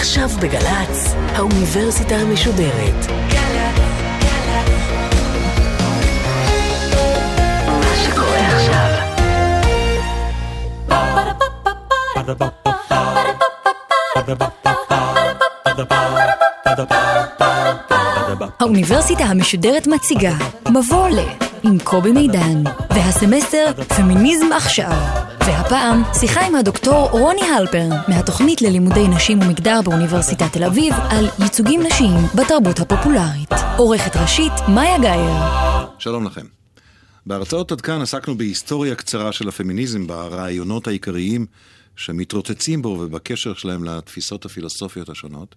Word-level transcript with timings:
עכשיו 0.00 0.28
בגל"צ, 0.42 1.14
האוניברסיטה 1.34 2.14
המשודרת. 2.14 3.06
האוניברסיטה 18.60 19.24
המשודרת 19.24 19.86
מציגה 19.86 20.34
מבוא 20.68 21.08
ל 21.08 21.18
עם 21.62 21.78
קובי 21.84 22.12
מידן 22.12 22.62
והסמסטר 22.90 23.72
פמיניזם 23.96 24.52
עכשיו 24.52 25.29
והפעם 25.46 26.02
שיחה 26.20 26.46
עם 26.46 26.54
הדוקטור 26.54 27.08
רוני 27.10 27.42
הלפרן 27.42 27.90
מהתוכנית 28.08 28.62
ללימודי 28.62 29.08
נשים 29.08 29.42
ומגדר 29.42 29.80
באוניברסיטת 29.84 30.52
תל 30.52 30.64
אביב 30.64 30.94
על 31.10 31.28
ייצוגים 31.38 31.82
נשיים 31.82 32.20
בתרבות 32.34 32.80
הפופולרית 32.80 33.50
עורכת 33.76 34.16
ראשית 34.16 34.52
מאיה 34.68 34.98
גאייר 34.98 35.60
שלום 35.98 36.26
לכם. 36.26 36.46
בהרצאות 37.26 37.72
עד 37.72 37.80
כאן 37.80 38.00
עסקנו 38.00 38.38
בהיסטוריה 38.38 38.94
קצרה 38.94 39.32
של 39.32 39.48
הפמיניזם, 39.48 40.06
ברעיונות 40.06 40.86
העיקריים 40.86 41.46
שמתרוצצים 41.96 42.82
בו 42.82 42.88
ובקשר 42.88 43.54
שלהם 43.54 43.84
לתפיסות 43.84 44.44
הפילוסופיות 44.44 45.08
השונות. 45.08 45.54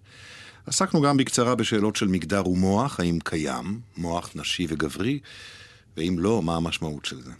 עסקנו 0.66 1.00
גם 1.00 1.16
בקצרה 1.16 1.54
בשאלות 1.54 1.96
של 1.96 2.08
מגדר 2.08 2.48
ומוח, 2.48 3.00
האם 3.00 3.18
קיים 3.24 3.80
מוח 3.96 4.30
נשי 4.34 4.66
וגברי, 4.68 5.18
ואם 5.96 6.16
לא, 6.18 6.42
מה 6.42 6.56
המשמעות 6.56 7.04
של 7.04 7.22
זה. 7.22 7.30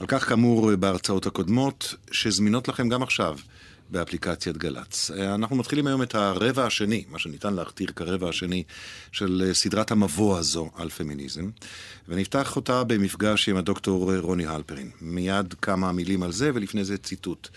על 0.00 0.06
כך 0.06 0.28
כאמור 0.28 0.76
בהרצאות 0.76 1.26
הקודמות, 1.26 1.94
שזמינות 2.10 2.68
לכם 2.68 2.88
גם 2.88 3.02
עכשיו 3.02 3.38
באפליקציית 3.90 4.56
גל"צ. 4.56 5.10
אנחנו 5.10 5.56
מתחילים 5.56 5.86
היום 5.86 6.02
את 6.02 6.14
הרבע 6.14 6.66
השני, 6.66 7.04
מה 7.10 7.18
שניתן 7.18 7.54
להכתיר 7.54 7.92
כרבע 7.96 8.28
השני 8.28 8.62
של 9.12 9.50
סדרת 9.52 9.90
המבוא 9.90 10.38
הזו 10.38 10.70
על 10.74 10.88
פמיניזם, 10.88 11.50
ונפתח 12.08 12.56
אותה 12.56 12.84
במפגש 12.84 13.48
עם 13.48 13.56
הדוקטור 13.56 14.16
רוני 14.16 14.46
הלפרין. 14.46 14.90
מיד 15.00 15.54
כמה 15.62 15.92
מילים 15.92 16.22
על 16.22 16.32
זה, 16.32 16.50
ולפני 16.54 16.84
זה 16.84 16.98
ציטוט. 16.98 17.48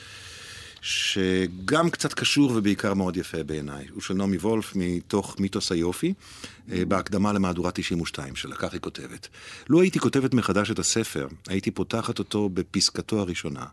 שגם 0.81 1.89
קצת 1.89 2.13
קשור 2.13 2.51
ובעיקר 2.55 2.93
מאוד 2.93 3.17
יפה 3.17 3.43
בעיניי. 3.43 3.85
הוא 3.91 4.01
של 4.01 4.13
נעמי 4.13 4.37
וולף 4.37 4.73
מתוך 4.75 5.35
מיתוס 5.39 5.71
היופי, 5.71 6.13
אה, 6.71 6.85
בהקדמה 6.85 7.33
למהדורה 7.33 7.71
92 7.71 8.35
שלה, 8.35 8.55
כך 8.55 8.73
היא 8.73 8.81
כותבת. 8.81 9.27
לו 9.69 9.81
הייתי 9.81 9.99
כותבת 9.99 10.33
מחדש 10.33 10.71
את 10.71 10.79
הספר, 10.79 11.27
הייתי 11.47 11.71
פותחת 11.71 12.19
אותו 12.19 12.49
בפסקתו 12.49 13.19
הראשונה, 13.19 13.65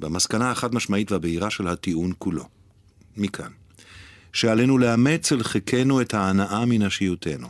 במסקנה 0.00 0.50
החד 0.50 0.74
משמעית 0.74 1.12
והבהירה 1.12 1.50
של 1.50 1.68
הטיעון 1.68 2.12
כולו. 2.18 2.48
מכאן. 3.16 3.50
שעלינו 4.32 4.78
לאמץ 4.78 5.32
אל 5.32 5.42
חיקנו 5.42 6.00
את 6.00 6.14
ההנאה 6.14 6.64
מנשיותנו, 6.66 7.48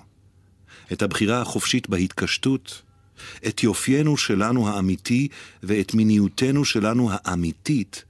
את 0.93 1.03
הבחירה 1.03 1.41
החופשית 1.41 1.89
בהתקשטות, 1.89 2.83
את 3.47 3.63
יופיינו 3.63 4.17
שלנו 4.17 4.69
האמיתי 4.69 5.29
ואת 5.63 5.95
מיניותנו 5.95 6.65
שלנו 6.65 7.11
האמיתית, 7.13 8.05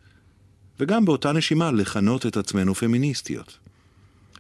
וגם 0.81 1.05
באותה 1.05 1.33
נשימה 1.33 1.71
לכנות 1.71 2.27
את 2.27 2.37
עצמנו 2.37 2.75
פמיניסטיות. 2.75 3.59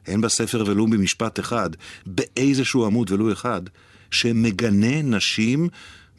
אין 0.06 0.20
בספר 0.20 0.64
ולו 0.66 0.86
במשפט 0.86 1.40
אחד, 1.40 1.70
באיזשהו 2.06 2.86
עמוד 2.86 3.10
ולו 3.10 3.32
אחד, 3.32 3.62
שמגנה 4.10 5.02
נשים 5.02 5.68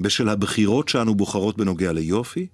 בשל 0.02 0.30
הבחירות 0.30 0.90
שאנו 0.90 1.16
בוחרות 1.16 1.58
בנוגע 1.58 1.94
ליופי, 1.94 2.48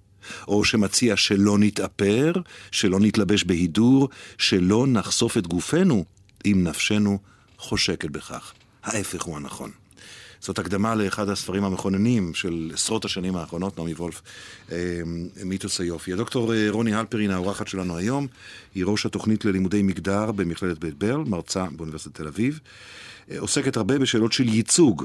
או 0.47 0.63
שמציע 0.63 1.17
שלא 1.17 1.57
נתאפר, 1.59 2.33
שלא 2.71 2.99
נתלבש 2.99 3.43
בהידור, 3.43 4.09
שלא 4.37 4.87
נחשוף 4.87 5.37
את 5.37 5.47
גופנו 5.47 6.05
אם 6.45 6.63
נפשנו 6.63 7.19
חושקת 7.57 8.09
בכך. 8.09 8.53
ההפך 8.83 9.23
הוא 9.23 9.37
הנכון. 9.37 9.82
זאת 10.43 10.59
הקדמה 10.59 10.95
לאחד 10.95 11.29
הספרים 11.29 11.63
המכוננים 11.63 12.33
של 12.33 12.71
עשרות 12.73 13.05
השנים 13.05 13.35
האחרונות, 13.35 13.77
נעמי 13.77 13.93
וולף, 13.93 14.21
אה, 14.71 15.01
מיתוס 15.45 15.79
היופי. 15.79 16.13
הדוקטור 16.13 16.53
אה, 16.53 16.67
רוני 16.69 16.95
הלפרין, 16.95 17.31
האורחת 17.31 17.67
שלנו 17.67 17.97
היום, 17.97 18.27
היא 18.75 18.85
ראש 18.85 19.05
התוכנית 19.05 19.45
ללימודי 19.45 19.83
מגדר 19.83 20.31
במכללת 20.31 20.79
בית 20.79 20.93
ברל, 20.93 21.23
מרצה 21.23 21.65
באוניברסיטת 21.75 22.15
תל 22.15 22.27
אביב. 22.27 22.59
אה, 23.31 23.39
עוסקת 23.39 23.77
הרבה 23.77 23.99
בשאלות 23.99 24.33
של 24.33 24.49
ייצוג, 24.49 25.03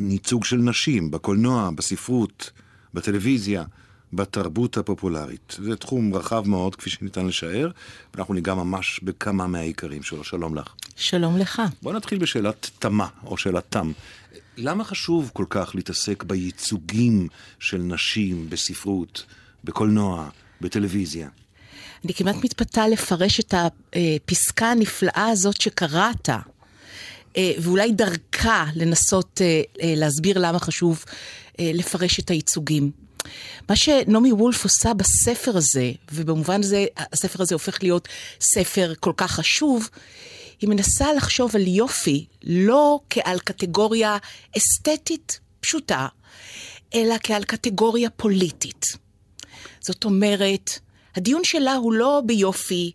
ייצוג 0.00 0.44
של 0.44 0.56
נשים, 0.56 1.10
בקולנוע, 1.10 1.70
בספרות, 1.70 2.50
בטלוויזיה. 2.94 3.64
בתרבות 4.12 4.76
הפופולרית. 4.76 5.56
זה 5.64 5.76
תחום 5.76 6.14
רחב 6.14 6.48
מאוד, 6.48 6.76
כפי 6.76 6.90
שניתן 6.90 7.26
לשער, 7.26 7.70
ואנחנו 8.14 8.34
ניגע 8.34 8.54
ממש 8.54 9.00
בכמה 9.02 9.46
מהעיקרים 9.46 10.02
שלו. 10.02 10.24
שלום 10.24 10.54
לך. 10.54 10.74
שלום 10.96 11.36
לך. 11.36 11.62
בוא 11.82 11.92
נתחיל 11.92 12.18
בשאלת 12.18 12.70
תמה, 12.78 13.06
או 13.24 13.36
שאלת 13.36 13.64
תם. 13.68 13.92
למה 14.56 14.84
חשוב 14.84 15.30
כל 15.34 15.44
כך 15.50 15.74
להתעסק 15.74 16.22
בייצוגים 16.22 17.28
של 17.58 17.78
נשים 17.78 18.50
בספרות, 18.50 19.24
בקולנוע, 19.64 20.28
בטלוויזיה? 20.60 21.28
אני 22.04 22.14
כמעט 22.14 22.36
מתפתה 22.44 22.88
לפרש 22.88 23.40
את 23.40 23.54
הפסקה 23.54 24.70
הנפלאה 24.70 25.28
הזאת 25.32 25.60
שקראת, 25.60 26.28
אה, 27.36 27.52
ואולי 27.58 27.92
דרכה 27.92 28.64
לנסות 28.74 29.40
אה, 29.40 29.62
אה, 29.82 29.94
להסביר 29.96 30.38
למה 30.38 30.58
חשוב 30.58 31.04
לפרש 31.60 32.20
את 32.20 32.30
הייצוגים. 32.30 32.90
מה 33.68 33.76
שנעמי 33.76 34.32
וולף 34.32 34.64
עושה 34.64 34.94
בספר 34.94 35.56
הזה, 35.56 35.92
ובמובן 36.12 36.62
זה 36.62 36.86
הספר 36.96 37.42
הזה 37.42 37.54
הופך 37.54 37.82
להיות 37.82 38.08
ספר 38.40 38.92
כל 39.00 39.12
כך 39.16 39.30
חשוב, 39.30 39.88
היא 40.60 40.68
מנסה 40.70 41.12
לחשוב 41.12 41.56
על 41.56 41.66
יופי 41.66 42.26
לא 42.42 43.00
כעל 43.10 43.38
קטגוריה 43.38 44.16
אסתטית 44.56 45.40
פשוטה, 45.60 46.06
אלא 46.94 47.14
כעל 47.22 47.44
קטגוריה 47.44 48.10
פוליטית. 48.10 48.86
זאת 49.80 50.04
אומרת, 50.04 50.78
הדיון 51.16 51.44
שלה 51.44 51.74
הוא 51.74 51.92
לא 51.92 52.22
ביופי, 52.26 52.92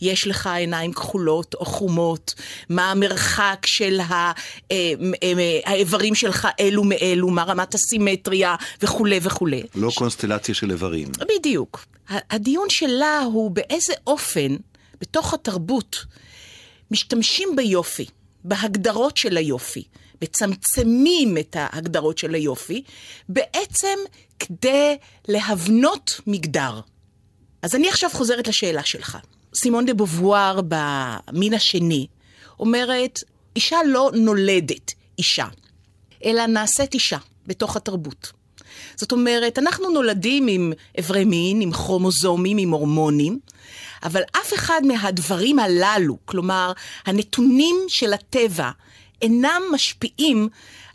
יש 0.00 0.26
לך 0.26 0.46
עיניים 0.46 0.92
כחולות 0.92 1.54
או 1.54 1.64
חומות, 1.64 2.34
מה 2.68 2.90
המרחק 2.90 3.66
של 3.66 4.00
אה, 4.00 4.32
האיברים 5.64 6.14
שלך 6.14 6.48
אלו 6.60 6.84
מאלו, 6.84 7.30
מה 7.30 7.42
רמת 7.42 7.74
הסימטריה 7.74 8.54
וכולי 8.82 9.20
וכולי. 9.22 9.62
לא 9.74 9.90
קונסטלציה 9.94 10.54
של 10.54 10.70
איברים. 10.70 11.08
בדיוק. 11.38 11.86
הדיון 12.08 12.66
שלה 12.70 13.20
הוא 13.20 13.50
באיזה 13.50 13.92
אופן, 14.06 14.56
בתוך 15.00 15.34
התרבות, 15.34 16.04
משתמשים 16.90 17.48
ביופי, 17.56 18.06
בהגדרות 18.44 19.16
של 19.16 19.36
היופי, 19.36 19.82
מצמצמים 20.22 21.38
את 21.38 21.56
ההגדרות 21.58 22.18
של 22.18 22.34
היופי, 22.34 22.82
בעצם 23.28 23.98
כדי 24.38 24.96
להבנות 25.28 26.20
מגדר. 26.26 26.80
אז 27.62 27.74
אני 27.74 27.88
עכשיו 27.88 28.10
חוזרת 28.12 28.48
לשאלה 28.48 28.84
שלך. 28.84 29.18
סימון 29.56 29.86
דה 29.86 29.94
בובואר 29.94 30.60
במין 30.68 31.54
השני 31.54 32.06
אומרת, 32.58 33.20
אישה 33.56 33.78
לא 33.86 34.10
נולדת 34.14 34.94
אישה, 35.18 35.46
אלא 36.24 36.46
נעשית 36.46 36.94
אישה 36.94 37.18
בתוך 37.46 37.76
התרבות. 37.76 38.32
זאת 38.96 39.12
אומרת, 39.12 39.58
אנחנו 39.58 39.90
נולדים 39.90 40.48
עם 40.48 40.72
אברי 41.00 41.24
מין, 41.24 41.60
עם 41.60 41.72
כרומוזומים, 41.72 42.58
עם 42.58 42.70
הורמונים, 42.70 43.38
אבל 44.02 44.22
אף 44.32 44.54
אחד 44.54 44.80
מהדברים 44.84 45.58
הללו, 45.58 46.16
כלומר, 46.24 46.72
הנתונים 47.06 47.76
של 47.88 48.12
הטבע, 48.12 48.70
אינם 49.22 49.62
משפיעים 49.72 50.48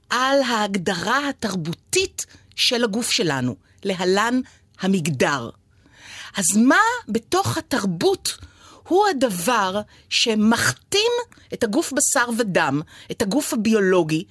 על 0.09 0.41
ההגדרה 0.41 1.29
התרבותית 1.29 2.25
של 2.55 2.83
הגוף 2.83 3.11
שלנו, 3.11 3.55
להלן 3.83 4.41
המגדר. 4.81 5.49
אז 6.37 6.57
מה 6.57 6.75
בתוך 7.09 7.57
התרבות 7.57 8.37
הוא 8.91 9.07
הדבר 9.07 9.81
שמכתים 10.09 11.11
את 11.53 11.63
הגוף 11.63 11.93
בשר 11.93 12.29
ודם, 12.37 12.81
את 13.11 13.21
הגוף 13.21 13.53
הביולוגי, 13.53 14.23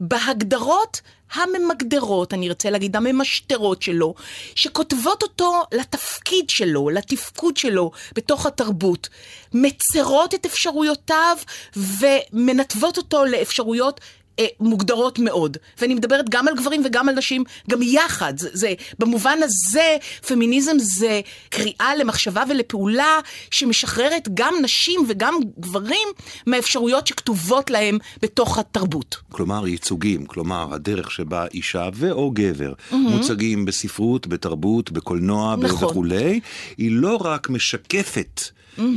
בהגדרות 0.00 1.00
הממגדרות, 1.32 2.34
אני 2.34 2.48
ארצה 2.48 2.70
להגיד, 2.70 2.96
הממשטרות 2.96 3.82
שלו, 3.82 4.14
שכותבות 4.54 5.22
אותו 5.22 5.62
לתפקיד 5.72 6.50
שלו, 6.50 6.90
לתפקוד 6.90 7.56
שלו 7.56 7.90
בתוך 8.14 8.46
התרבות, 8.46 9.08
מצרות 9.54 10.34
את 10.34 10.46
אפשרויותיו 10.46 11.36
ומנתבות 11.76 12.96
אותו 12.96 13.24
לאפשרויות 13.24 14.00
אה, 14.40 14.46
מוגדרות 14.60 15.18
מאוד. 15.18 15.56
ואני 15.80 15.94
מדברת 15.94 16.28
גם 16.28 16.48
על 16.48 16.54
גברים 16.56 16.82
וגם 16.84 17.08
על 17.08 17.14
נשים, 17.14 17.44
גם 17.70 17.82
יחד. 17.82 18.38
זה, 18.38 18.48
זה, 18.52 18.74
במובן 18.98 19.38
הזה, 19.42 19.96
פמיניזם 20.26 20.76
זה 20.78 21.20
קריאה 21.48 21.96
למחשבה 21.96 22.42
ולפעולה 22.48 23.18
שמשחררת 23.50 24.28
גם 24.34 24.54
נשים 24.62 25.00
וגם 25.08 25.34
גברים 25.58 26.08
מהאפשרויות 26.46 27.06
שכתובות 27.06 27.70
להם 27.70 27.98
בתוך 28.22 28.58
התרבות. 28.58 29.16
כלומר, 29.32 29.66
ייצוגים, 29.66 30.26
כלומר, 30.26 30.74
הדרך 30.74 31.10
שבה 31.10 31.46
אישה 31.54 31.88
ו/או 31.94 32.30
גבר 32.30 32.72
mm-hmm. 32.72 32.94
מוצגים 32.94 33.64
בספרות, 33.64 34.26
בתרבות, 34.26 34.90
בקולנוע 34.90 35.56
נכון. 35.56 35.88
וכולי, 35.88 36.40
היא 36.78 36.90
לא 36.92 37.16
רק 37.16 37.50
משקפת 37.50 38.40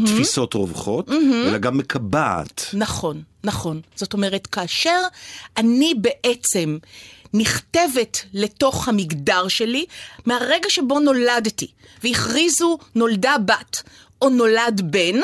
תפיסות 0.06 0.54
רווחות, 0.54 1.10
אלא 1.48 1.58
גם 1.58 1.78
מקבעת. 1.78 2.66
נכון, 2.74 3.22
נכון. 3.44 3.82
זאת 3.96 4.14
אומרת, 4.14 4.48
כאשר 4.48 5.00
אני 5.58 5.94
בעצם 5.98 6.78
נכתבת 7.34 8.26
לתוך 8.34 8.88
המגדר 8.88 9.48
שלי, 9.48 9.86
מהרגע 10.26 10.70
שבו 10.70 11.00
נולדתי, 11.00 11.68
והכריזו 12.04 12.78
נולדה 12.96 13.36
בת 13.46 13.84
או 14.22 14.30
נולד 14.30 14.82
בן, 14.84 15.20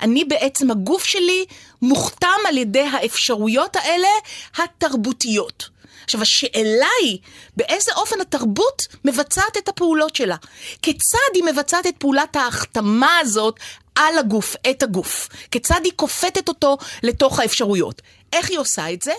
אני 0.00 0.24
בעצם, 0.24 0.70
הגוף 0.70 1.04
שלי 1.04 1.44
מוכתם 1.82 2.38
על 2.48 2.58
ידי 2.58 2.82
האפשרויות 2.92 3.76
האלה 3.76 4.08
התרבותיות. 4.56 5.68
עכשיו, 6.08 6.22
השאלה 6.22 6.86
היא, 7.02 7.18
באיזה 7.56 7.92
אופן 7.96 8.20
התרבות 8.20 8.82
מבצעת 9.04 9.56
את 9.58 9.68
הפעולות 9.68 10.16
שלה? 10.16 10.36
כיצד 10.82 11.34
היא 11.34 11.44
מבצעת 11.44 11.86
את 11.86 11.94
פעולת 11.98 12.36
ההחתמה 12.36 13.18
הזאת 13.18 13.54
על 13.94 14.18
הגוף, 14.18 14.56
את 14.70 14.82
הגוף? 14.82 15.28
כיצד 15.50 15.80
היא 15.84 15.92
כופתת 15.96 16.48
אותו 16.48 16.76
לתוך 17.02 17.38
האפשרויות? 17.40 18.02
איך 18.32 18.50
היא 18.50 18.58
עושה 18.58 18.92
את 18.92 19.02
זה? 19.02 19.12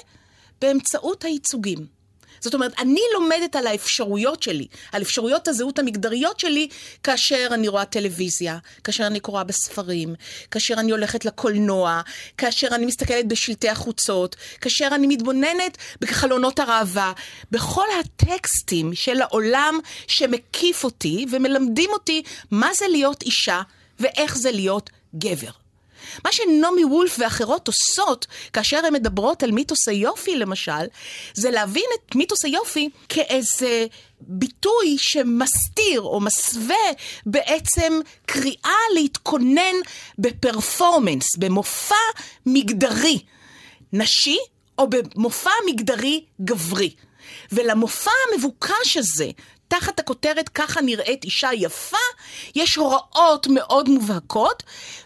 באמצעות 0.62 1.24
הייצוגים. 1.24 1.99
זאת 2.41 2.53
אומרת, 2.53 2.74
אני 2.80 3.01
לומדת 3.13 3.56
על 3.56 3.68
האפשרויות 3.68 4.44
שלי, 4.44 4.68
על 4.91 5.01
אפשרויות 5.01 5.47
הזהות 5.47 5.80
המגדריות 5.80 6.39
שלי, 6.39 6.68
כאשר 7.03 7.47
אני 7.51 7.68
רואה 7.68 7.86
טלוויזיה, 7.86 8.57
כאשר 8.83 9.07
אני 9.07 9.19
קוראה 9.19 9.44
בספרים, 9.44 10.15
כאשר 10.51 10.74
אני 10.74 10.91
הולכת 10.91 11.25
לקולנוע, 11.25 12.01
כאשר 12.38 12.68
אני 12.71 12.86
מסתכלת 12.86 13.27
בשלטי 13.27 13.69
החוצות, 13.69 14.36
כאשר 14.62 14.89
אני 14.91 15.07
מתבוננת 15.07 15.77
בחלונות 16.01 16.59
הראווה, 16.59 17.13
בכל 17.51 17.86
הטקסטים 18.00 18.91
של 18.94 19.21
העולם 19.21 19.80
שמקיף 20.07 20.83
אותי 20.83 21.25
ומלמדים 21.31 21.89
אותי 21.94 22.24
מה 22.51 22.69
זה 22.80 22.86
להיות 22.88 23.21
אישה 23.21 23.62
ואיך 24.00 24.38
זה 24.38 24.51
להיות 24.51 24.89
גבר. 25.15 25.69
מה 26.25 26.31
שנעמי 26.31 26.86
וולף 26.86 27.16
ואחרות 27.19 27.68
עושות, 27.68 28.28
כאשר 28.54 28.86
הן 28.86 28.94
מדברות 28.94 29.44
על 29.44 29.51
מיתוס 29.51 29.88
היופי 29.88 30.36
למשל, 30.36 30.86
זה 31.34 31.51
להבין 31.51 31.86
את 31.96 32.16
מיתוס 32.16 32.46
היופי 32.46 32.90
כאיזה 33.10 33.86
ביטוי 34.22 34.98
שמסתיר 34.98 36.01
או 36.01 36.19
מסווה 36.19 36.75
בעצם 37.25 38.00
קריאה 38.25 38.80
להתכונן 38.96 39.75
בפרפורמנס, 40.19 41.36
במופע 41.38 41.96
מגדרי 42.46 43.19
נשי 43.94 44.38
או 44.78 44.88
במופע 44.90 45.51
מגדרי 45.68 46.24
גברי. 46.42 46.96
ולמופע 47.51 48.12
המבוקש 48.34 48.98
הזה, 48.98 49.30
תחת 49.69 50.00
הכותרת 50.00 50.50
ככה 50.50 50.81
נראית 50.81 51.24
אישה 51.24 51.50
יפה, 51.54 51.98
יש 52.56 52.75
הוראות 52.75 53.48
מאוד 53.48 53.89
מובהקות, 53.89 54.63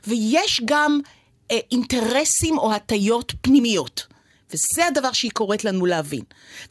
ויש 0.07 0.62
גם 0.65 1.00
אה, 1.51 1.60
אינטרסים 1.71 2.57
או 2.57 2.74
הטיות 2.74 3.33
פנימיות. 3.42 4.06
וזה 4.50 4.88
הדבר 4.88 5.12
שהיא 5.12 5.31
קוראת 5.31 5.63
לנו 5.63 5.86
להבין. 5.86 6.21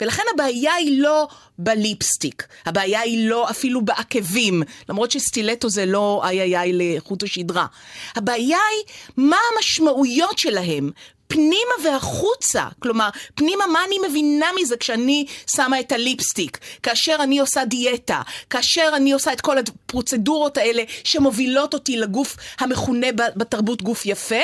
ולכן 0.01 0.23
הבעיה 0.35 0.75
היא 0.75 1.03
לא 1.03 1.29
בליפסטיק, 1.59 2.47
הבעיה 2.67 3.01
היא 3.01 3.29
לא 3.29 3.51
אפילו 3.51 3.85
בעקבים, 3.85 4.63
למרות 4.89 5.11
שסטילטו 5.11 5.71
זה 5.71 5.87
לא 5.87 6.23
איי 6.25 6.41
איי 6.41 6.57
איי 6.59 6.73
לחוט 6.75 7.23
השדרה. 7.23 7.67
הבעיה 8.15 8.59
היא 8.71 8.95
מה 9.17 9.37
המשמעויות 9.57 10.39
שלהם 10.39 10.91
פנימה 11.33 11.75
והחוצה. 11.85 12.67
כלומר, 12.79 13.09
פנימה, 13.35 13.67
מה 13.67 13.85
אני 13.85 13.97
מבינה 14.09 14.47
מזה 14.61 14.77
כשאני 14.77 15.27
שמה 15.55 15.81
את 15.81 15.93
הליפסטיק, 15.93 16.59
כאשר 16.83 17.17
אני 17.21 17.39
עושה 17.39 17.65
דיאטה, 17.65 18.23
כאשר 18.51 18.91
אני 18.97 19.13
עושה 19.13 19.33
את 19.33 19.41
כל 19.41 19.59
הפרוצדורות 19.59 20.57
האלה 20.57 20.83
שמובילות 21.05 21.75
אותי 21.75 21.97
לגוף 21.97 22.37
המכונה 22.59 23.07
בתרבות 23.13 23.83
גוף 23.83 24.07
יפה, 24.07 24.43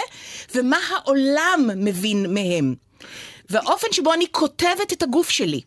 ומה 0.55 0.79
העולם 0.91 1.71
מבין 1.77 2.35
מהם. 2.35 2.75
והאופן 3.51 3.87
שבו 3.93 4.13
אני 4.13 4.27
כותבת 4.31 4.93
את 4.93 5.03
הגוף 5.03 5.31
שלי 5.31 5.61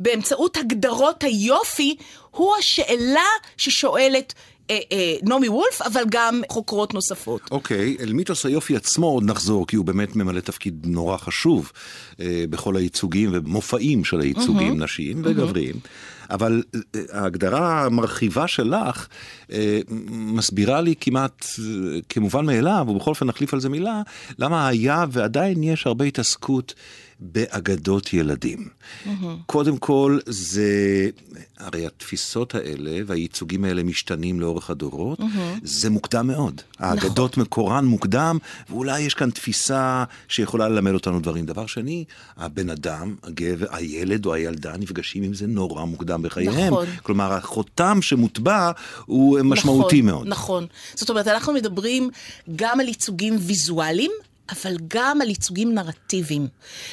באמצעות 0.00 0.56
הגדרות 0.56 1.24
היופי, 1.24 1.96
הוא 2.30 2.56
השאלה 2.56 3.26
ששואלת 3.56 4.34
אה, 4.70 4.78
אה, 4.92 5.14
נעמי 5.22 5.48
וולף, 5.48 5.82
אבל 5.82 6.02
גם 6.10 6.40
חוקרות 6.48 6.94
נוספות. 6.94 7.40
אוקיי, 7.50 7.96
אל 8.00 8.12
מיתוס 8.12 8.46
היופי 8.46 8.76
עצמו 8.76 9.06
עוד 9.06 9.24
נחזור, 9.24 9.66
כי 9.66 9.76
הוא 9.76 9.84
באמת 9.84 10.16
ממלא 10.16 10.40
תפקיד 10.40 10.86
נורא 10.86 11.16
חשוב 11.16 11.72
אה, 12.20 12.44
בכל 12.50 12.76
הייצוגים 12.76 13.30
ומופעים 13.32 14.04
של 14.04 14.20
הייצוגים, 14.20 14.72
mm-hmm. 14.72 14.84
נשיים 14.84 15.22
וגבריים. 15.24 15.74
Mm-hmm. 15.74 16.20
אבל 16.30 16.62
אה, 16.76 17.00
ההגדרה 17.12 17.84
המרחיבה 17.84 18.46
שלך 18.46 19.08
אה, 19.52 19.80
מסבירה 20.10 20.80
לי 20.80 20.94
כמעט 21.00 21.46
אה, 21.58 21.98
כמובן 22.08 22.46
מאליו, 22.46 22.86
ובכל 22.88 23.10
אופן 23.10 23.26
נחליף 23.26 23.54
על 23.54 23.60
זה 23.60 23.68
מילה, 23.68 24.02
למה 24.38 24.68
היה 24.68 25.04
ועדיין 25.10 25.62
יש 25.62 25.86
הרבה 25.86 26.04
התעסקות 26.04 26.74
באגדות 27.20 28.12
ילדים. 28.12 28.68
Mm-hmm. 28.68 29.08
קודם 29.46 29.76
כל, 29.76 30.18
זה, 30.26 31.10
הרי 31.58 31.86
התפיסות 31.86 32.54
האלה 32.54 33.00
והייצוגים 33.06 33.64
האלה 33.64 33.82
משתנים 33.82 34.40
לאורך 34.40 34.70
הדורות, 34.70 35.20
mm-hmm. 35.20 35.60
זה 35.62 35.90
מוקדם 35.90 36.26
מאוד. 36.26 36.60
האגדות 36.78 37.30
נכון. 37.32 37.42
מקורן 37.42 37.84
מוקדם, 37.84 38.38
ואולי 38.70 39.00
יש 39.00 39.14
כאן 39.14 39.30
תפיסה 39.30 40.04
שיכולה 40.28 40.68
ללמד 40.68 40.92
אותנו 40.92 41.20
דברים. 41.20 41.46
דבר 41.46 41.66
שני, 41.66 42.04
הבן 42.36 42.70
אדם, 42.70 43.14
הגבר, 43.22 43.66
הילד 43.70 44.26
או 44.26 44.34
הילדה 44.34 44.76
נפגשים 44.76 45.22
עם 45.22 45.34
זה 45.34 45.46
נורא 45.46 45.84
מוקדם 45.84 46.22
בחייהם. 46.22 46.66
נכון. 46.66 46.86
כלומר, 47.02 47.32
החותם 47.32 47.98
שמוטבע 48.02 48.70
הוא 49.06 49.40
משמעותי 49.40 50.02
נכון, 50.02 50.10
מאוד. 50.10 50.26
נכון. 50.26 50.66
זאת 50.94 51.10
אומרת, 51.10 51.28
אנחנו 51.28 51.52
מדברים 51.52 52.10
גם 52.56 52.80
על 52.80 52.88
ייצוגים 52.88 53.36
ויזואליים, 53.40 54.10
אבל 54.52 54.76
גם 54.88 55.20
על 55.20 55.28
ייצוגים 55.28 55.74
נרטיביים. 55.74 56.48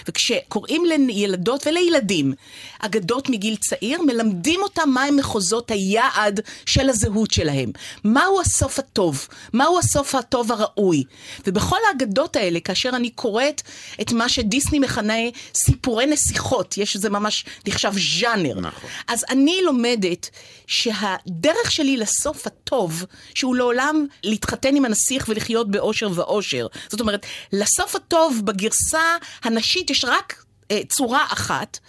וכשקוראים 0.08 0.84
לילדות 0.86 1.68
ולילדים 1.68 2.34
אגדות 2.80 3.30
מגיל 3.30 3.56
צעיר, 3.56 4.02
מלמדים 4.02 4.60
אותם 4.64 4.90
מהם 4.90 5.16
מחוזות 5.16 5.72
היעד 5.72 6.40
של 6.66 6.90
הזהות 6.90 7.32
שלהם. 7.32 7.72
מהו 8.04 8.42
הסוף 8.42 8.80
הטוב? 8.80 9.28
מהו 9.54 9.80
הסוף 9.80 10.16
הטוב 10.16 10.52
הראוי? 10.52 11.04
ובכל 11.48 11.78
האגדות 11.88 12.36
האלה, 12.36 12.60
כאשר 12.60 12.90
אני 12.90 13.10
קוראת 13.10 13.62
את 14.02 14.12
מה 14.12 14.30
שדיסני 14.30 14.80
מכנה 14.80 15.14
סיפורי 15.56 16.06
נסיכות, 16.06 16.78
יש 16.78 16.96
איזה 16.96 17.10
ממש 17.10 17.46
נחשב 17.68 17.94
ז'אנר. 18.20 18.60
נכון. 18.60 18.90
אז 19.08 19.26
אני 19.30 19.62
לומדת 19.64 20.30
שהדרך 20.68 21.72
שלי 21.72 21.98
לסוף 21.98 22.48
הטוב, 22.48 23.06
שהוא 23.34 23.56
לעולם 23.56 24.06
להתחתן 24.24 24.76
עם 24.76 24.86
הנסיך 24.86 25.26
ולחיות 25.30 25.72
באושר 25.72 26.10
ואושר. 26.14 26.68
זאת 26.90 27.02
אומרת, 27.02 27.26
לסוף 27.54 27.96
הטוב 27.96 28.42
בגרסה 28.44 29.18
הנשית 29.44 29.90
יש 29.90 30.06
רק 30.06 30.44
אה, 30.72 30.82
צורה 30.90 31.26
אחת. 31.30 31.80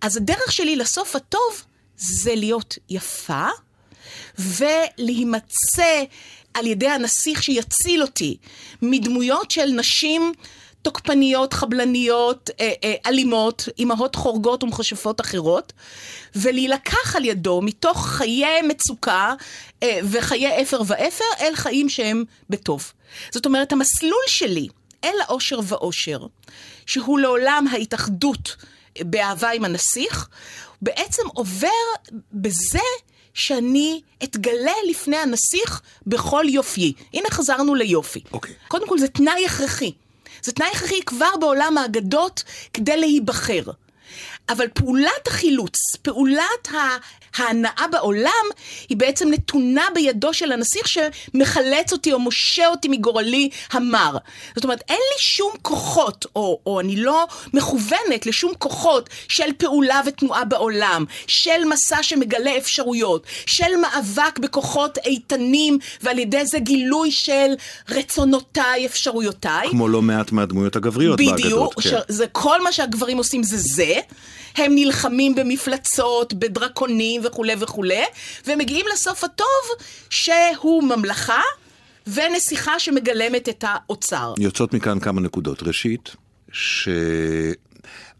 אז 0.00 0.16
הדרך 0.16 0.52
שלי 0.52 0.76
לסוף 0.76 1.16
הטוב 1.16 1.62
זה 1.96 2.34
להיות 2.34 2.78
יפה 2.90 3.46
ולהימצא 4.38 6.02
על 6.54 6.66
ידי 6.66 6.88
הנסיך 6.88 7.42
שיציל 7.42 8.02
אותי 8.02 8.36
מדמויות 8.82 9.50
של 9.50 9.66
נשים 9.66 10.32
תוקפניות, 10.82 11.52
חבלניות, 11.52 12.50
אה, 12.60 12.72
אה, 12.84 12.94
אלימות, 13.06 13.68
אימהות 13.78 14.14
חורגות 14.14 14.62
ומכשפות 14.62 15.20
אחרות, 15.20 15.72
ולהילקח 16.36 17.16
על 17.16 17.24
ידו 17.24 17.60
מתוך 17.62 18.06
חיי 18.06 18.62
מצוקה 18.62 19.34
אה, 19.82 19.98
וחיי 20.10 20.62
אפר 20.62 20.80
ואפר 20.86 21.24
אל 21.40 21.56
חיים 21.56 21.88
שהם 21.88 22.24
בטוב. 22.50 22.92
זאת 23.30 23.46
אומרת, 23.46 23.72
המסלול 23.72 24.22
שלי 24.26 24.68
אל 25.04 25.14
האושר 25.20 25.60
ואושר, 25.64 26.26
שהוא 26.86 27.18
לעולם 27.18 27.66
ההתאחדות 27.72 28.56
באהבה 29.00 29.50
עם 29.50 29.64
הנסיך, 29.64 30.28
בעצם 30.82 31.22
עובר 31.34 31.68
בזה 32.32 32.78
שאני 33.34 34.00
אתגלה 34.24 34.72
לפני 34.90 35.16
הנסיך 35.16 35.82
בכל 36.06 36.44
יופי. 36.48 36.92
הנה 37.14 37.30
חזרנו 37.30 37.74
ליופי. 37.74 38.20
אוקיי. 38.32 38.52
Okay. 38.52 38.68
קודם 38.68 38.88
כל 38.88 38.98
זה 38.98 39.08
תנאי 39.08 39.46
הכרחי. 39.46 39.92
זה 40.42 40.52
תנאי 40.52 40.68
הכרחי 40.74 41.02
כבר 41.06 41.36
בעולם 41.40 41.78
האגדות 41.78 42.42
כדי 42.72 42.96
להיבחר. 42.96 43.62
אבל 44.48 44.66
פעולת 44.74 45.26
החילוץ, 45.26 45.78
פעולת 46.02 46.68
ההנאה 47.36 47.86
בעולם, 47.90 48.30
היא 48.88 48.96
בעצם 48.96 49.28
נתונה 49.30 49.86
בידו 49.94 50.34
של 50.34 50.52
הנסיך 50.52 50.88
שמחלץ 50.88 51.92
אותי 51.92 52.12
או 52.12 52.18
מושה 52.18 52.66
אותי 52.66 52.88
מגורלי 52.88 53.48
המר. 53.72 54.16
זאת 54.54 54.64
אומרת, 54.64 54.82
אין 54.88 54.96
לי 54.96 55.18
שום 55.18 55.52
כוחות, 55.62 56.26
או, 56.36 56.60
או 56.66 56.80
אני 56.80 56.96
לא 56.96 57.26
מכוונת 57.52 58.26
לשום 58.26 58.52
כוחות 58.58 59.08
של 59.28 59.52
פעולה 59.56 60.00
ותנועה 60.06 60.44
בעולם, 60.44 61.04
של 61.26 61.64
מסע 61.70 62.02
שמגלה 62.02 62.56
אפשרויות, 62.56 63.26
של 63.46 63.76
מאבק 63.80 64.38
בכוחות 64.38 64.98
איתנים, 64.98 65.78
ועל 66.02 66.18
ידי 66.18 66.46
זה 66.46 66.58
גילוי 66.58 67.10
של 67.10 67.54
רצונותיי, 67.88 68.86
אפשרויותיי. 68.86 69.68
כמו 69.70 69.88
לא 69.88 70.02
מעט 70.02 70.32
מהדמויות 70.32 70.76
הגבריות 70.76 71.18
בדיוק, 71.18 71.36
באגדות. 71.36 71.76
בדיוק, 71.76 72.04
כן. 72.06 72.12
זה 72.14 72.26
כל 72.32 72.62
מה 72.62 72.72
שהגברים 72.72 73.18
עושים 73.18 73.42
זה 73.42 73.56
זה. 73.58 73.94
הם 74.56 74.74
נלחמים 74.74 75.34
במפלצות, 75.34 76.34
בדרקונים 76.34 77.20
וכולי 77.24 77.54
וכולי, 77.58 78.04
ומגיעים 78.46 78.86
לסוף 78.92 79.24
הטוב 79.24 79.86
שהוא 80.10 80.82
ממלכה. 80.82 81.40
ונסיכה 82.06 82.78
שמגלמת 82.78 83.48
את 83.48 83.64
האוצר. 83.66 84.34
יוצאות 84.38 84.74
מכאן 84.74 85.00
כמה 85.00 85.20
נקודות. 85.20 85.62
ראשית, 85.62 86.16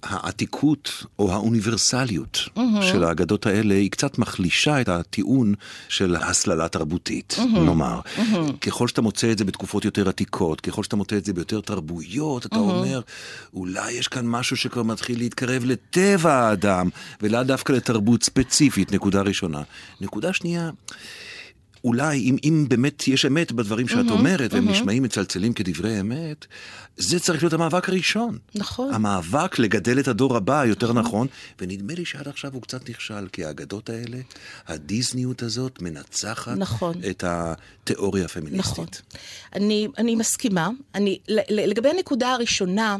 שהעתיקות 0.08 1.04
או 1.18 1.32
האוניברסליות 1.32 2.36
mm-hmm. 2.36 2.82
של 2.82 3.04
האגדות 3.04 3.46
האלה 3.46 3.74
היא 3.74 3.90
קצת 3.90 4.18
מחלישה 4.18 4.80
את 4.80 4.88
הטיעון 4.88 5.54
של 5.88 6.16
הסללה 6.16 6.68
תרבותית, 6.68 7.34
mm-hmm. 7.38 7.58
נאמר. 7.58 8.00
Mm-hmm. 8.16 8.56
ככל 8.60 8.88
שאתה 8.88 9.02
מוצא 9.02 9.32
את 9.32 9.38
זה 9.38 9.44
בתקופות 9.44 9.84
יותר 9.84 10.08
עתיקות, 10.08 10.60
ככל 10.60 10.82
שאתה 10.82 10.96
מוצא 10.96 11.16
את 11.16 11.24
זה 11.24 11.32
ביותר 11.32 11.60
תרבויות, 11.60 12.46
אתה 12.46 12.56
mm-hmm. 12.56 12.58
אומר, 12.58 13.00
אולי 13.54 13.92
יש 13.92 14.08
כאן 14.08 14.26
משהו 14.26 14.56
שכבר 14.56 14.82
מתחיל 14.82 15.18
להתקרב 15.18 15.64
לטבע 15.64 16.32
האדם, 16.32 16.88
ולאו 17.22 17.42
דווקא 17.42 17.72
לתרבות 17.72 18.22
ספציפית, 18.22 18.92
נקודה 18.92 19.22
ראשונה. 19.22 19.62
נקודה 20.00 20.32
שנייה, 20.32 20.70
אולי, 21.84 22.18
אם, 22.18 22.36
אם 22.44 22.66
באמת 22.68 23.08
יש 23.08 23.24
אמת 23.24 23.52
בדברים 23.52 23.88
שאת 23.88 24.06
mm-hmm, 24.06 24.10
אומרת, 24.10 24.52
והם 24.52 24.68
mm-hmm. 24.68 24.72
נשמעים 24.72 25.02
מצלצלים 25.02 25.52
כדברי 25.52 26.00
אמת, 26.00 26.46
זה 26.96 27.20
צריך 27.20 27.42
להיות 27.42 27.52
המאבק 27.52 27.88
הראשון. 27.88 28.38
נכון. 28.54 28.94
המאבק 28.94 29.58
לגדל 29.58 30.00
את 30.00 30.08
הדור 30.08 30.36
הבא, 30.36 30.64
יותר 30.64 30.92
נכון, 30.92 31.02
נכון 31.02 31.26
ונדמה 31.60 31.94
לי 31.94 32.04
שעד 32.04 32.28
עכשיו 32.28 32.52
הוא 32.54 32.62
קצת 32.62 32.90
נכשל, 32.90 33.28
כי 33.32 33.44
האגדות 33.44 33.90
האלה, 33.90 34.18
הדיסניות 34.66 35.42
הזאת 35.42 35.82
מנצחת 35.82 36.56
נכון. 36.56 36.94
את 37.10 37.24
התיאוריה 37.26 38.24
הפמיניסטית. 38.24 38.78
נכון. 38.78 38.86
אני, 39.54 39.88
אני 39.98 40.14
מסכימה. 40.14 40.68
אני, 40.94 41.18
לגבי 41.48 41.88
הנקודה 41.88 42.32
הראשונה, 42.32 42.96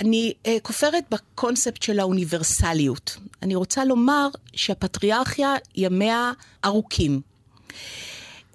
אני 0.00 0.32
uh, 0.44 0.48
כופרת 0.62 1.04
בקונספט 1.10 1.82
של 1.82 2.00
האוניברסליות. 2.00 3.16
אני 3.42 3.54
רוצה 3.54 3.84
לומר 3.84 4.28
שהפטריארכיה 4.52 5.54
ימיה 5.74 6.32
ארוכים. 6.64 7.20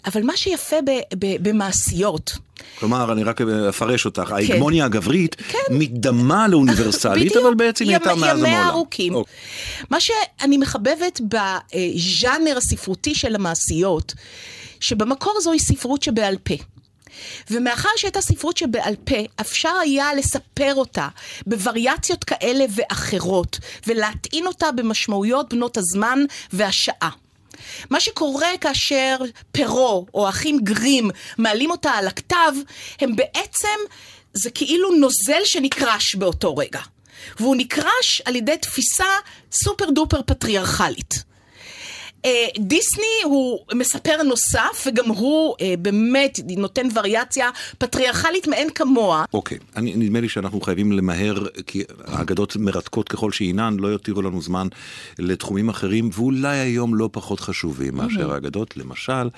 אבל 0.05 0.23
מה 0.23 0.37
שיפה 0.37 0.75
ב, 0.85 0.89
ב, 1.19 1.49
במעשיות... 1.49 2.37
כלומר, 2.79 3.11
אני 3.11 3.23
רק 3.23 3.41
אפרש 3.69 4.05
אותך, 4.05 4.23
כן. 4.27 4.33
ההגמוניה 4.33 4.85
הגברית 4.85 5.35
כן. 5.35 5.57
מתדמה 5.69 6.47
לאוניברסלית, 6.47 7.37
אבל 7.37 7.53
בעצם 7.53 7.85
היא 7.85 7.91
הייתה 7.91 8.15
מאז 8.15 8.39
המעולם. 8.39 8.45
ימי 8.45 8.69
ארוכים. 8.69 9.15
Oh. 9.15 9.23
מה 9.89 9.97
שאני 9.99 10.57
מחבבת 10.57 11.21
בז'אנר 11.21 12.57
הספרותי 12.57 13.15
של 13.15 13.35
המעשיות, 13.35 14.13
שבמקור 14.79 15.33
זוהי 15.41 15.59
ספרות 15.59 16.03
שבעל 16.03 16.37
פה. 16.43 16.53
ומאחר 17.51 17.89
שהייתה 17.97 18.21
ספרות 18.21 18.57
שבעל 18.57 18.95
פה, 19.03 19.15
אפשר 19.41 19.73
היה 19.81 20.13
לספר 20.13 20.75
אותה 20.75 21.07
בווריאציות 21.47 22.23
כאלה 22.23 22.65
ואחרות, 22.75 23.59
ולהטעין 23.87 24.47
אותה 24.47 24.71
במשמעויות 24.71 25.53
בנות 25.53 25.77
הזמן 25.77 26.19
והשעה. 26.53 27.09
מה 27.89 27.99
שקורה 27.99 28.49
כאשר 28.61 29.17
פרו 29.51 30.05
או 30.13 30.29
אחים 30.29 30.59
גרים 30.63 31.09
מעלים 31.37 31.71
אותה 31.71 31.91
על 31.91 32.07
הכתב, 32.07 32.51
הם 33.01 33.15
בעצם, 33.15 33.79
זה 34.33 34.49
כאילו 34.51 34.91
נוזל 34.91 35.41
שנקרש 35.45 36.15
באותו 36.15 36.55
רגע. 36.57 36.81
והוא 37.39 37.55
נקרש 37.55 38.21
על 38.25 38.35
ידי 38.35 38.57
תפיסה 38.57 39.05
סופר 39.51 39.89
דופר 39.89 40.21
פטריארכלית. 40.25 41.30
אה, 42.25 42.47
דיסני 42.59 43.23
הוא 43.23 43.59
מספר 43.73 44.23
נוסף, 44.23 44.87
וגם 44.87 45.09
הוא 45.09 45.55
אה, 45.61 45.73
באמת 45.79 46.39
נותן 46.57 46.87
וריאציה 46.95 47.49
פטריארכלית 47.77 48.47
מאין 48.47 48.69
כמוה. 48.69 49.25
אוקיי, 49.33 49.57
okay. 49.57 49.79
נדמה 49.79 50.21
לי 50.21 50.29
שאנחנו 50.29 50.61
חייבים 50.61 50.91
למהר, 50.91 51.45
כי 51.67 51.83
האגדות 52.05 52.55
מרתקות 52.55 53.09
ככל 53.09 53.31
שאינן, 53.31 53.77
לא 53.79 53.87
יותירו 53.87 54.21
לנו 54.21 54.41
זמן 54.41 54.67
לתחומים 55.19 55.69
אחרים, 55.69 56.09
ואולי 56.13 56.57
היום 56.57 56.95
לא 56.95 57.09
פחות 57.11 57.39
חשובים 57.39 57.95
מאשר 57.95 58.33
האגדות, 58.33 58.77
למשל, 58.77 59.29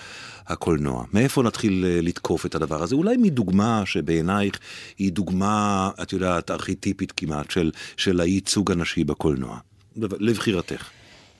הקולנוע. 0.48 1.06
מאיפה 1.14 1.44
נתחיל 1.44 1.86
אה, 1.88 2.02
לתקוף 2.02 2.46
את 2.46 2.56
הדבר 2.56 2.84
הזה? 2.84 2.96
אולי 2.96 3.18
מדוגמה 3.18 3.82
שבעינייך 3.86 4.60
היא 4.98 5.12
דוגמה, 5.12 5.90
את 6.02 6.14
יודעת, 6.14 6.52
ארכיטיפית 6.52 7.12
כמעט, 7.12 7.52
של, 7.52 7.72
של 7.98 8.20
הייצוג 8.20 8.72
הנשי 8.72 9.04
בקולנוע. 9.04 9.58
לבחירתך. 9.98 10.90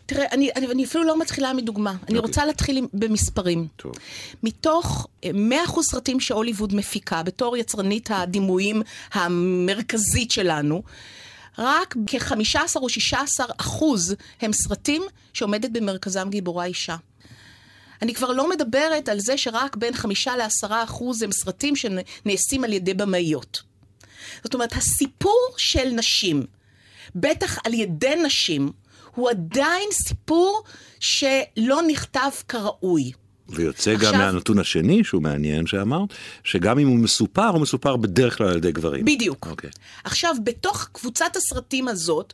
תראה, 0.06 0.26
אני, 0.32 0.50
אני, 0.56 0.68
אני 0.68 0.86
אפילו 0.86 1.04
לא 1.04 1.20
מתחילה 1.20 1.54
מדוגמה. 1.54 1.92
Okay. 1.92 1.94
אני 1.94 2.18
אוקיי. 2.18 2.20
רוצה 2.20 2.46
להתחיל 2.46 2.78
עם, 2.78 2.88
במספרים. 2.94 3.68
טוב. 3.76 3.92
מתוך 4.44 5.08
100% 5.24 5.28
אה, 5.28 5.84
סרטים 5.84 6.20
שהוליווד 6.20 6.76
מפיקה, 6.76 7.24
בתור 7.24 7.58
יצרנית 7.58 8.10
הדימויים 8.12 8.82
המרכזית 9.14 10.32
שלנו, 10.32 10.84
רק 11.58 11.96
כ-15 12.08 12.76
או 12.76 12.90
16 12.90 13.46
אחוז 13.58 14.16
הם 14.42 14.54
סרטים 14.54 15.02
שעומדת 15.34 15.70
במרכזם 15.72 16.30
גיבורה 16.30 16.66
אישה. 16.66 16.96
אני 18.02 18.14
כבר 18.14 18.32
לא 18.32 18.50
מדברת 18.50 19.10
על 19.10 19.20
זה 19.20 19.38
שרק 19.38 19.76
בין 19.76 19.94
5 19.94 20.28
ל-10 20.28 20.72
אחוז 20.72 21.22
הם 21.22 21.32
סרטים 21.32 21.76
שנעשים 21.76 22.64
על 22.64 22.74
ידי 22.74 22.94
במאיות. 22.94 23.62
זאת 24.44 24.54
אומרת, 24.54 24.74
הסיפור 24.74 25.54
של 25.58 25.90
נשים, 25.90 26.46
בטח 27.16 27.58
על 27.66 27.74
ידי 27.74 28.16
נשים, 28.26 28.72
הוא 29.16 29.30
עדיין 29.30 29.90
סיפור 29.92 30.64
שלא 31.00 31.82
נכתב 31.88 32.30
כראוי. 32.48 33.12
ויוצא 33.50 33.94
עכשיו, 33.94 34.12
גם 34.12 34.20
מהנתון 34.20 34.60
השני 34.60 35.04
שהוא 35.04 35.22
מעניין 35.22 35.68
שאמרת, 35.68 36.10
שגם 36.44 36.80
אם 36.80 36.88
הוא 36.88 36.96
מסופר, 36.96 37.48
הוא 37.48 37.62
מסופר 37.62 37.96
בדרך 37.96 38.38
כלל 38.38 38.48
על 38.48 38.58
ידי 38.58 38.72
גברים. 38.72 39.06
בדיוק. 39.06 39.48
Okay. 39.48 39.50
אוקיי. 39.50 39.70
עכשיו, 40.04 40.36
בתוך 40.44 40.90
קבוצת 40.92 41.36
הסרטים 41.36 41.88
הזאת, 41.88 42.34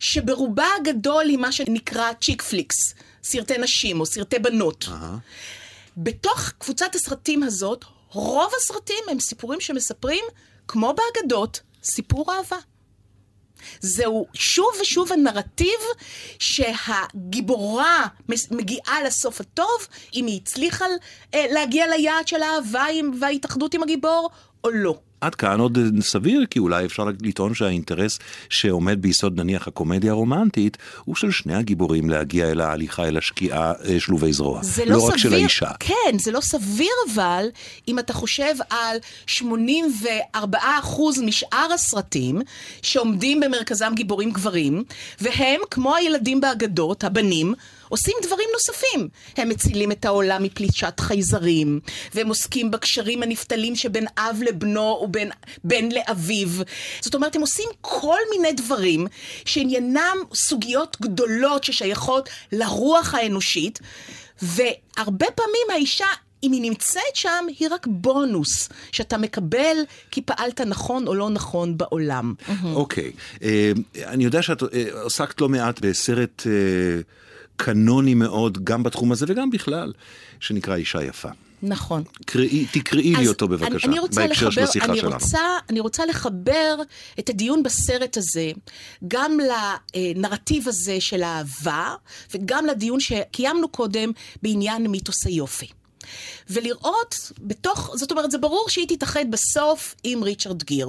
שברובה 0.00 0.66
הגדול 0.80 1.24
היא 1.28 1.38
מה 1.38 1.52
שנקרא 1.52 2.12
צ'יק 2.20 2.42
פליקס, 2.42 2.76
סרטי 3.22 3.58
נשים 3.58 4.00
או 4.00 4.06
סרטי 4.06 4.38
בנות. 4.38 4.84
Uh-huh. 4.88 5.18
בתוך 5.96 6.50
קבוצת 6.58 6.94
הסרטים 6.94 7.42
הזאת, 7.42 7.84
רוב 8.08 8.52
הסרטים 8.56 9.04
הם 9.10 9.20
סיפורים 9.20 9.60
שמספרים, 9.60 10.24
כמו 10.68 10.94
באגדות, 10.94 11.60
סיפור 11.82 12.32
אהבה. 12.32 12.56
זהו 13.80 14.26
שוב 14.34 14.68
ושוב 14.80 15.12
הנרטיב 15.12 15.80
שהגיבורה 16.38 18.06
מגיעה 18.50 19.02
לסוף 19.02 19.40
הטוב, 19.40 19.88
אם 20.14 20.26
היא 20.26 20.40
הצליחה 20.42 20.84
אה, 21.34 21.46
להגיע 21.50 21.86
ליעד 21.86 22.28
של 22.28 22.42
האהבה 22.42 22.84
וההתאחדות 23.20 23.74
עם 23.74 23.82
הגיבור, 23.82 24.30
או 24.64 24.70
לא. 24.70 24.98
עד 25.22 25.34
כאן 25.34 25.60
עוד 25.60 25.78
סביר, 26.00 26.44
כי 26.50 26.58
אולי 26.58 26.84
אפשר 26.84 27.04
לטעון 27.22 27.54
שהאינטרס 27.54 28.18
שעומד 28.48 29.02
ביסוד 29.02 29.40
נניח 29.40 29.68
הקומדיה 29.68 30.12
הרומנטית, 30.12 30.76
הוא 31.04 31.14
של 31.14 31.30
שני 31.30 31.54
הגיבורים 31.54 32.10
להגיע 32.10 32.50
אל 32.50 32.60
ההליכה, 32.60 33.04
אל 33.04 33.16
השקיעה 33.16 33.72
אה, 33.88 34.00
שלובי 34.00 34.32
זרוע. 34.32 34.62
זה 34.62 34.84
לא, 34.84 34.90
לא 34.90 34.98
סביר, 34.98 35.12
רק 35.12 35.16
של 35.16 35.34
האישה. 35.34 35.70
כן, 35.80 36.18
זה 36.18 36.30
לא 36.30 36.40
סביר 36.40 36.92
אבל, 37.12 37.46
אם 37.88 37.98
אתה 37.98 38.12
חושב 38.12 38.54
על 38.70 38.96
84% 39.28 40.36
משאר 41.26 41.72
הסרטים, 41.74 42.40
שעומדים 42.82 43.40
במרכזם 43.40 43.92
גיבורים 43.94 44.30
גברים, 44.30 44.84
והם, 45.20 45.60
כמו 45.70 45.96
הילדים 45.96 46.40
באגדות, 46.40 47.04
הבנים, 47.04 47.54
עושים 47.92 48.14
דברים 48.22 48.48
נוספים. 48.52 49.08
הם 49.36 49.48
מצילים 49.48 49.92
את 49.92 50.04
העולם 50.04 50.42
מפלישת 50.42 51.00
חייזרים, 51.00 51.80
והם 52.14 52.28
עוסקים 52.28 52.70
בקשרים 52.70 53.22
הנפתלים 53.22 53.76
שבין 53.76 54.06
אב 54.18 54.40
לבנו 54.42 55.00
ובין 55.02 55.30
בן 55.64 55.88
לאביו. 55.92 56.48
זאת 57.00 57.14
אומרת, 57.14 57.36
הם 57.36 57.40
עושים 57.40 57.68
כל 57.80 58.18
מיני 58.30 58.52
דברים 58.52 59.06
שעניינם 59.44 60.16
סוגיות 60.34 60.96
גדולות 61.02 61.64
ששייכות 61.64 62.28
לרוח 62.52 63.14
האנושית, 63.14 63.78
והרבה 64.42 65.26
פעמים 65.34 65.66
האישה 65.72 66.06
אם 66.42 66.52
היא 66.52 66.62
נמצאת 66.62 67.14
שם, 67.14 67.44
היא 67.58 67.68
רק 67.70 67.86
בונוס 67.86 68.68
שאתה 68.92 69.18
מקבל 69.18 69.76
כי 70.10 70.22
פעלת 70.22 70.60
נכון 70.60 71.06
או 71.06 71.14
לא 71.14 71.30
נכון 71.30 71.78
בעולם. 71.78 72.34
אוקיי. 72.64 73.12
Okay. 73.14 73.42
אה, 73.42 73.72
uh, 73.74 74.06
אני 74.06 74.24
יודע 74.24 74.42
שאת 74.42 74.62
uh, 74.62 74.66
עסקת 75.06 75.40
לא 75.40 75.48
מעט 75.48 75.80
בסרט... 75.80 76.42
Uh... 76.42 77.22
קנוני 77.56 78.14
מאוד, 78.14 78.64
גם 78.64 78.82
בתחום 78.82 79.12
הזה 79.12 79.26
וגם 79.28 79.50
בכלל, 79.50 79.92
שנקרא 80.40 80.76
אישה 80.76 81.02
יפה. 81.02 81.28
נכון. 81.62 82.02
קראי, 82.24 82.66
תקראי 82.72 83.14
לי 83.16 83.28
אותו 83.28 83.48
בבקשה, 83.48 83.88
אני, 83.88 83.98
אני 83.98 84.08
בהקשר 84.14 84.48
לחבר, 84.48 84.50
של 84.50 84.62
השיחה 84.62 84.86
אני 84.86 85.00
שלנו. 85.00 85.14
רוצה, 85.14 85.38
אני 85.70 85.80
רוצה 85.80 86.06
לחבר 86.06 86.76
את 87.18 87.30
הדיון 87.30 87.62
בסרט 87.62 88.16
הזה, 88.16 88.50
גם 89.08 89.38
לנרטיב 89.94 90.68
הזה 90.68 91.00
של 91.00 91.22
האהבה, 91.22 91.94
וגם 92.34 92.66
לדיון 92.66 93.00
שקיימנו 93.00 93.68
קודם 93.68 94.10
בעניין 94.42 94.86
מיתוס 94.86 95.26
היופי. 95.26 95.66
ולראות 96.50 97.14
בתוך, 97.38 97.90
זאת 97.94 98.10
אומרת, 98.10 98.30
זה 98.30 98.38
ברור 98.38 98.68
שהיא 98.68 98.88
תתאחד 98.88 99.24
בסוף 99.30 99.94
עם 100.04 100.22
ריצ'רד 100.22 100.62
גיר, 100.62 100.88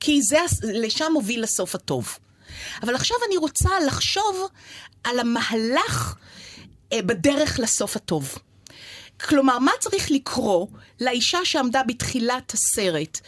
כי 0.00 0.22
זה, 0.22 0.38
לשם 0.62 1.06
מוביל 1.12 1.42
לסוף 1.42 1.74
הטוב. 1.74 2.18
אבל 2.82 2.94
עכשיו 2.94 3.16
אני 3.28 3.36
רוצה 3.36 3.70
לחשוב 3.86 4.48
על 5.04 5.18
המהלך 5.18 6.14
אה, 6.92 7.02
בדרך 7.02 7.58
לסוף 7.58 7.96
הטוב. 7.96 8.38
כלומר, 9.28 9.58
מה 9.58 9.72
צריך 9.80 10.10
לקרות 10.10 10.68
לאישה 11.00 11.38
שעמדה 11.44 11.82
בתחילת 11.82 12.54
הסרט 12.54 13.20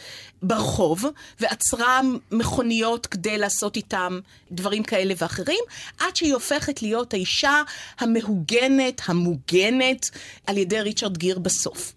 ברחוב 0.43 1.05
ועצרה 1.39 2.01
מכוניות 2.31 3.05
כדי 3.05 3.37
לעשות 3.37 3.75
איתם 3.75 4.19
דברים 4.51 4.83
כאלה 4.83 5.13
ואחרים, 5.17 5.63
עד 5.99 6.15
שהיא 6.15 6.33
הופכת 6.33 6.81
להיות 6.81 7.13
האישה 7.13 7.61
המהוגנת, 7.99 9.01
המוגנת, 9.05 10.09
על 10.47 10.57
ידי 10.57 10.81
ריצ'רד 10.81 11.17
גיר 11.17 11.39
בסוף. 11.39 11.93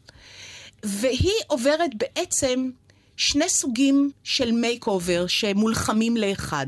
והיא 0.83 1.41
עוברת 1.47 1.91
בעצם 1.95 2.71
שני 3.17 3.49
סוגים 3.49 4.11
של 4.25 4.53
makeover 4.53 5.27
שמולחמים 5.27 6.17
לאחד. 6.17 6.67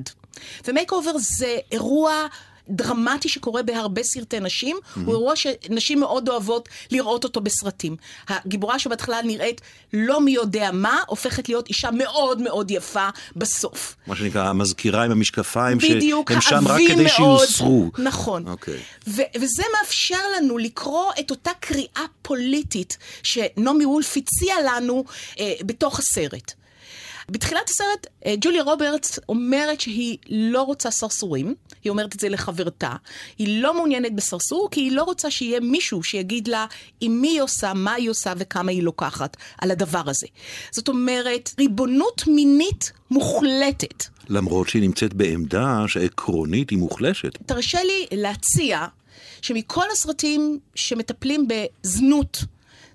ו 0.69 0.93
makeover 0.93 1.13
זה 1.19 1.57
אירוע 1.73 2.27
דרמטי 2.71 3.29
שקורה 3.29 3.63
בהרבה 3.63 4.03
סרטי 4.03 4.41
נשים, 4.41 4.77
mm-hmm. 4.77 5.01
הוא 5.05 5.15
אירוע 5.15 5.37
שנשים 5.37 6.01
מאוד 6.01 6.29
אוהבות 6.29 6.69
לראות 6.91 7.25
אותו 7.25 7.41
בסרטים. 7.41 7.97
הגיבורה 8.29 8.79
שבהתחלה 8.79 9.23
נראית 9.23 9.61
לא 9.93 10.21
מי 10.21 10.31
יודע 10.31 10.71
מה, 10.73 10.99
הופכת 11.07 11.49
להיות 11.49 11.69
אישה 11.69 11.91
מאוד 11.91 12.43
מאוד 12.43 12.71
יפה 12.71 13.09
בסוף. 13.37 13.97
מה 14.07 14.17
שנקרא, 14.17 14.49
המזכירה 14.49 15.05
עם 15.05 15.11
המשקפיים, 15.11 15.79
בדיוק, 15.79 16.33
שהם 16.33 16.41
שם 16.41 16.69
רק 16.69 16.81
כדי 16.89 16.95
מאוד, 16.95 17.09
שיוסרו. 17.47 17.91
נכון. 17.99 18.49
אוקיי. 18.49 18.79
ו- 19.09 19.23
וזה 19.41 19.63
מאפשר 19.79 20.21
לנו 20.37 20.59
לקרוא 20.59 21.13
את 21.21 21.31
אותה 21.31 21.51
קריאה 21.61 22.05
פוליטית 22.23 22.99
שנעמי 23.23 23.87
וולף 23.87 24.17
הציעה 24.17 24.57
לנו 24.61 25.05
אה, 25.41 25.53
בתוך 25.63 25.99
הסרט. 25.99 26.53
בתחילת 27.31 27.69
הסרט, 27.69 28.07
אה, 28.27 28.35
ג'וליה 28.41 28.63
רוברטס 28.63 29.19
אומרת 29.29 29.81
שהיא 29.81 30.19
לא 30.29 30.63
רוצה 30.63 30.91
סרסורים, 30.91 31.55
היא 31.85 31.91
אומרת 31.91 32.15
את 32.15 32.21
זה 32.21 32.29
לחברתה. 32.29 32.93
היא 33.39 33.63
לא 33.63 33.75
מעוניינת 33.75 34.15
בסרסור, 34.15 34.69
כי 34.71 34.81
היא 34.81 34.93
לא 34.93 35.03
רוצה 35.03 35.31
שיהיה 35.31 35.61
מישהו 35.61 36.03
שיגיד 36.03 36.49
לה 36.49 36.67
עם 37.01 37.21
מי 37.21 37.29
היא 37.29 37.43
עושה, 37.43 37.73
מה 37.75 37.93
היא 37.93 38.11
עושה 38.11 38.33
וכמה 38.37 38.71
היא 38.71 38.83
לוקחת 38.83 39.37
על 39.59 39.71
הדבר 39.71 40.03
הזה. 40.07 40.27
זאת 40.71 40.89
אומרת, 40.89 41.55
ריבונות 41.59 42.25
מינית 42.27 42.93
מוחלטת. 43.11 44.05
למרות 44.29 44.69
שהיא 44.69 44.83
נמצאת 44.83 45.15
בעמדה 45.15 45.85
שעקרונית 45.87 46.71
היא 46.71 46.79
מוחלשת. 46.79 47.39
תרשה 47.47 47.83
לי 47.83 48.07
להציע 48.13 48.87
שמכל 49.43 49.85
הסרטים 49.93 50.59
שמטפלים 50.75 51.49
בזנות, 51.49 52.45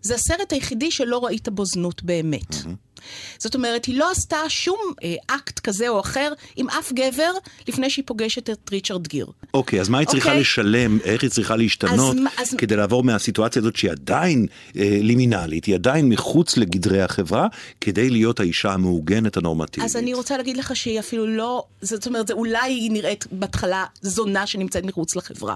זה 0.04 0.16
הסרט 0.16 0.54
היחידי 0.54 0.92
שלא 0.92 1.26
ראית 1.26 1.50
בו 1.50 1.66
זנות 1.66 2.04
באמת. 2.04 2.52
Mm-hmm. 2.52 2.94
זאת 3.40 3.56
אומרת, 3.56 3.86
היא 3.86 3.98
לא 3.98 4.12
עשתה 4.12 4.38
שום 4.48 4.78
אה, 5.04 5.16
אקט 5.28 5.60
כזה 5.60 5.90
או 5.90 6.00
אחר 6.00 6.34
עם 6.56 6.70
אף 6.70 6.92
גבר 6.92 7.32
לפני 7.68 7.90
שהיא 7.90 8.04
פוגשת 8.08 8.50
את 8.50 8.70
ריצ'רד 8.72 9.08
גיר. 9.08 9.28
אוקיי, 9.54 9.82
אז 9.82 9.90
מה 9.90 9.98
היא 9.98 10.08
צריכה 10.08 10.30
אוקיי? 10.30 10.42
לשלם, 10.42 10.98
איך 11.04 11.24
היא 11.24 11.32
צריכה 11.32 11.56
להשתנות, 11.56 12.16
אז 12.38 12.48
אז- 12.48 12.56
כדי 12.58 12.76
לעבור 12.76 13.04
מהסיטואציה 13.04 13.60
הזאת 13.60 13.76
שהיא 13.76 13.92
עדיין 13.92 14.46
אה, 14.78 14.98
לימינלית, 15.02 15.66
היא 15.66 15.76
עדיין 15.76 16.10
מחוץ 16.10 16.58
לגדרי 16.58 17.02
החברה, 17.02 17.48
כדי 17.82 18.10
להיות 18.10 18.40
האישה 18.40 18.74
המעוגנת 18.74 19.38
הנורמטיבית. 19.38 19.90
אז 19.90 19.96
אני 19.96 20.14
רוצה 20.14 20.38
להגיד 20.38 20.58
לך 20.58 20.76
שהיא 20.76 21.00
אפילו 21.00 21.28
לא, 21.28 21.64
זאת 21.82 22.08
אומרת, 22.08 22.28
זה 22.28 22.34
אולי 22.34 22.74
היא 22.74 22.92
נראית 22.92 23.26
בהתחלה 23.32 23.86
זונה 24.02 24.48
שנמצאת 24.48 24.84
מחוץ 24.84 25.16
לחברה. 25.16 25.56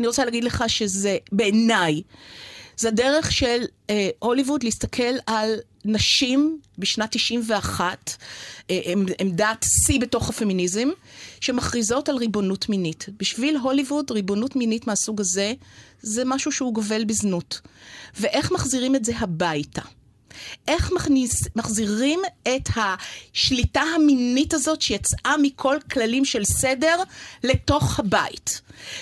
אני 0.00 0.06
רוצה 0.06 0.24
להגיד 0.24 0.44
לך 0.44 0.64
שזה, 0.68 1.16
בעיניי, 1.32 2.02
זה 2.76 2.88
הדרך 2.88 3.32
של 3.32 3.64
אה, 3.90 4.08
הוליווד 4.18 4.62
להסתכל 4.62 5.14
על 5.26 5.54
נשים 5.84 6.60
בשנת 6.78 7.10
91, 7.12 8.16
אה, 8.70 8.80
עמ- 8.84 9.12
עמדת 9.18 9.64
שיא 9.86 10.00
בתוך 10.00 10.28
הפמיניזם, 10.30 10.88
שמכריזות 11.40 12.08
על 12.08 12.16
ריבונות 12.16 12.68
מינית. 12.68 13.06
בשביל 13.18 13.56
הוליווד, 13.56 14.10
ריבונות 14.10 14.56
מינית 14.56 14.86
מהסוג 14.86 15.20
הזה, 15.20 15.52
זה 16.02 16.22
משהו 16.24 16.52
שהוא 16.52 16.74
גובל 16.74 17.04
בזנות. 17.04 17.60
ואיך 18.20 18.52
מחזירים 18.52 18.96
את 18.96 19.04
זה 19.04 19.12
הביתה? 19.18 19.82
איך 20.68 20.92
מכניס, 20.92 21.42
מחזירים 21.56 22.20
את 22.42 22.68
השליטה 22.76 23.80
המינית 23.80 24.54
הזאת 24.54 24.82
שיצאה 24.82 25.34
מכל 25.42 25.76
כללים 25.92 26.24
של 26.24 26.44
סדר 26.44 26.96
לתוך 27.44 27.98
הבית. 28.00 28.60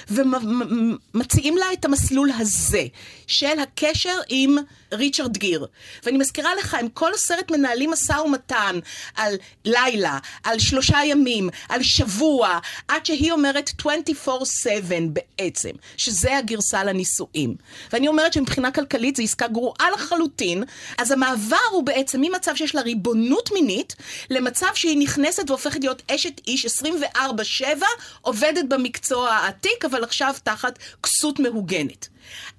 ומציעים 0.08 1.56
לה 1.56 1.72
את 1.72 1.84
המסלול 1.84 2.30
הזה 2.38 2.84
של 3.26 3.58
הקשר 3.62 4.18
עם 4.28 4.56
ריצ'רד 4.92 5.36
גיר. 5.36 5.66
ואני 6.04 6.18
מזכירה 6.18 6.54
לך, 6.54 6.74
הם 6.74 6.88
כל 6.88 7.14
הסרט 7.14 7.50
מנהלים 7.50 7.90
משא 7.90 8.12
ומתן 8.12 8.78
על 9.14 9.34
לילה, 9.64 10.18
על 10.42 10.58
שלושה 10.58 10.98
ימים, 11.04 11.48
על 11.68 11.82
שבוע, 11.82 12.58
עד 12.88 13.06
שהיא 13.06 13.32
אומרת 13.32 13.70
24/7 13.80 15.08
בעצם, 15.08 15.70
שזה 15.96 16.36
הגרסה 16.36 16.84
לנישואים. 16.84 17.54
ואני 17.92 18.08
אומרת 18.08 18.32
שמבחינה 18.32 18.70
כלכלית 18.70 19.16
זו 19.16 19.22
עסקה 19.22 19.48
גרועה 19.48 19.90
לחלוטין, 19.90 20.64
אז 20.98 21.10
המעבר 21.10 21.56
הוא 21.70 21.82
בעצם 21.82 22.20
ממצב 22.20 22.54
שיש 22.54 22.74
לה 22.74 22.80
ריבונות 22.80 23.50
מינית, 23.52 23.96
למצב 24.30 24.66
שהיא 24.74 24.98
נכנסת 24.98 25.50
והופכת 25.50 25.80
להיות 25.80 26.02
אשת 26.10 26.40
איש 26.46 26.66
24/7, 26.66 27.86
עובדת 28.20 28.64
במקצוע 28.68 29.38
העתיק, 29.64 29.84
אבל 29.84 30.04
עכשיו 30.04 30.34
תחת 30.42 30.78
כסות 31.02 31.38
מהוגנת. 31.38 32.08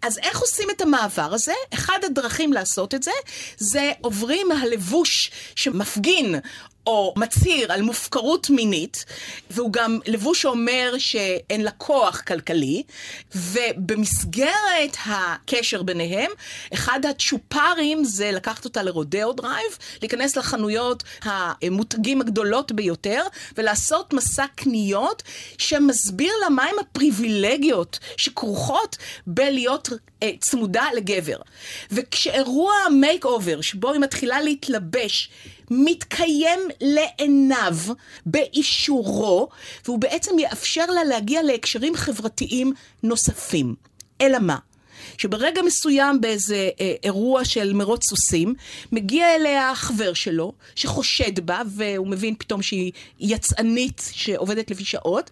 אז 0.01 0.17
איך 0.17 0.39
עושים 0.39 0.69
את 0.69 0.81
המעבר 0.81 1.33
הזה? 1.33 1.53
אחד 1.73 1.99
הדרכים 2.05 2.53
לעשות 2.53 2.93
את 2.93 3.03
זה, 3.03 3.11
זה 3.57 3.91
עוברים 4.01 4.47
מהלבוש 4.49 5.31
שמפגין 5.55 6.35
או 6.87 7.13
מצהיר 7.17 7.71
על 7.71 7.81
מופקרות 7.81 8.49
מינית, 8.49 9.05
והוא 9.49 9.73
גם 9.73 9.99
לבוש 10.05 10.41
שאומר 10.41 10.93
שאין 10.97 11.61
לה 11.63 11.71
כוח 11.71 12.21
כלכלי, 12.21 12.83
ובמסגרת 13.35 14.97
הקשר 15.05 15.83
ביניהם, 15.83 16.31
אחד 16.73 16.99
הצ'ופרים 17.05 18.03
זה 18.03 18.31
לקחת 18.31 18.65
אותה 18.65 18.83
לרודאו 18.83 19.33
דרייב, 19.33 19.77
להיכנס 20.01 20.35
לחנויות 20.35 21.03
המותגים 21.21 22.21
הגדולות 22.21 22.71
ביותר, 22.71 23.23
ולעשות 23.57 24.13
מסע 24.13 24.45
קניות 24.55 25.23
שמסביר 25.57 26.33
לה 26.41 26.49
מהם 26.49 26.75
הפריבילגיות 26.79 27.99
שכרוכות 28.17 28.97
בלהיות 29.27 29.89
אה, 30.23 30.31
צמודה 30.39 30.85
לגבר. 30.95 31.37
וכשאירוע 31.91 32.73
ה 32.85 33.25
makeover, 33.25 33.61
שבו 33.61 33.91
היא 33.91 34.01
מתחילה 34.01 34.41
להתלבש, 34.41 35.29
מתקיים 35.71 36.59
לעיניו 36.81 37.75
באישורו, 38.25 39.49
והוא 39.85 39.99
בעצם 39.99 40.39
יאפשר 40.39 40.85
לה 40.85 41.03
להגיע 41.03 41.43
להקשרים 41.43 41.95
חברתיים 41.95 42.73
נוספים. 43.03 43.75
אלא 44.21 44.39
מה? 44.39 44.57
שברגע 45.17 45.61
מסוים 45.61 46.21
באיזה 46.21 46.69
אה, 46.81 46.93
אירוע 47.03 47.45
של 47.45 47.73
מרוץ 47.73 48.09
סוסים, 48.09 48.53
מגיע 48.91 49.35
אליה 49.35 49.75
חבר 49.75 50.13
שלו, 50.13 50.53
שחושד 50.75 51.39
בה, 51.39 51.61
והוא 51.75 52.07
מבין 52.07 52.35
פתאום 52.35 52.61
שהיא 52.61 52.91
יצאנית 53.19 54.09
שעובדת 54.11 54.71
לפי 54.71 54.85
שעות, 54.85 55.29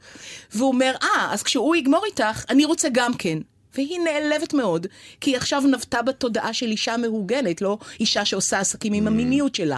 והוא 0.54 0.68
אומר, 0.68 0.96
אה, 1.04 1.28
אז 1.34 1.44
כשהוא 1.44 1.76
יגמור 1.76 2.06
איתך, 2.06 2.46
אני 2.50 2.66
רוצה 2.66 2.88
גם 2.92 3.14
כן. 3.14 3.38
והיא 3.76 4.00
נעלבת 4.00 4.54
מאוד, 4.54 4.88
כי 5.22 5.30
היא 5.30 5.38
עכשיו 5.38 5.62
נבטה 5.62 6.02
בתודעה 6.02 6.54
של 6.54 6.66
אישה 6.66 6.98
מהוגנת, 6.98 7.62
לא 7.62 7.78
אישה 8.00 8.26
שעושה 8.26 8.60
עסקים 8.60 8.94
עם 8.94 9.08
המיניות 9.08 9.56
שלה. 9.56 9.78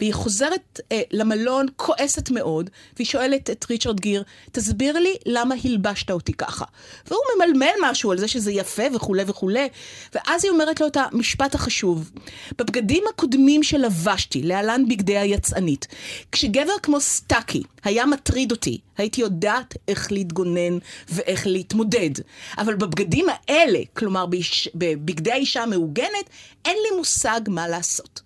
והיא 0.00 0.14
חוזרת 0.14 0.80
אה, 0.92 1.02
למלון 1.10 1.66
כועסת 1.76 2.30
מאוד, 2.30 2.70
והיא 2.96 3.06
שואלת 3.06 3.50
את 3.50 3.66
ריצ'רד 3.70 4.00
גיר, 4.00 4.24
תסביר 4.52 4.98
לי 4.98 5.14
למה 5.26 5.54
הלבשת 5.64 6.10
אותי 6.10 6.32
ככה. 6.32 6.64
והוא 7.06 7.20
ממלמל 7.36 7.72
משהו 7.82 8.12
על 8.12 8.18
זה 8.18 8.28
שזה 8.28 8.52
יפה 8.52 8.82
וכולי 8.94 9.22
וכולי, 9.26 9.68
ואז 10.14 10.44
היא 10.44 10.52
אומרת 10.52 10.80
לו 10.80 10.86
את 10.86 10.96
המשפט 10.96 11.54
החשוב, 11.54 12.10
בבגדים 12.58 13.04
הקודמים 13.10 13.62
שלבשתי, 13.62 14.42
להלן 14.42 14.88
בגדי 14.88 15.18
היצאנית, 15.18 15.86
כשגבר 16.32 16.72
כמו 16.82 17.00
סטאקי 17.00 17.62
היה 17.84 18.06
מטריד 18.06 18.50
אותי, 18.50 18.78
הייתי 18.98 19.20
יודעת 19.20 19.74
איך 19.88 20.12
להתגונן 20.12 20.78
ואיך 21.08 21.46
להתמודד. 21.46 22.10
אבל 22.58 22.74
בבגדים 22.74 23.26
האלה, 23.48 23.78
כלומר 23.92 24.26
בבגדי 24.74 25.32
האישה 25.32 25.62
המהוגנת, 25.62 26.30
אין 26.64 26.76
לי 26.76 26.96
מושג 26.96 27.40
מה 27.48 27.68
לעשות. 27.68 28.20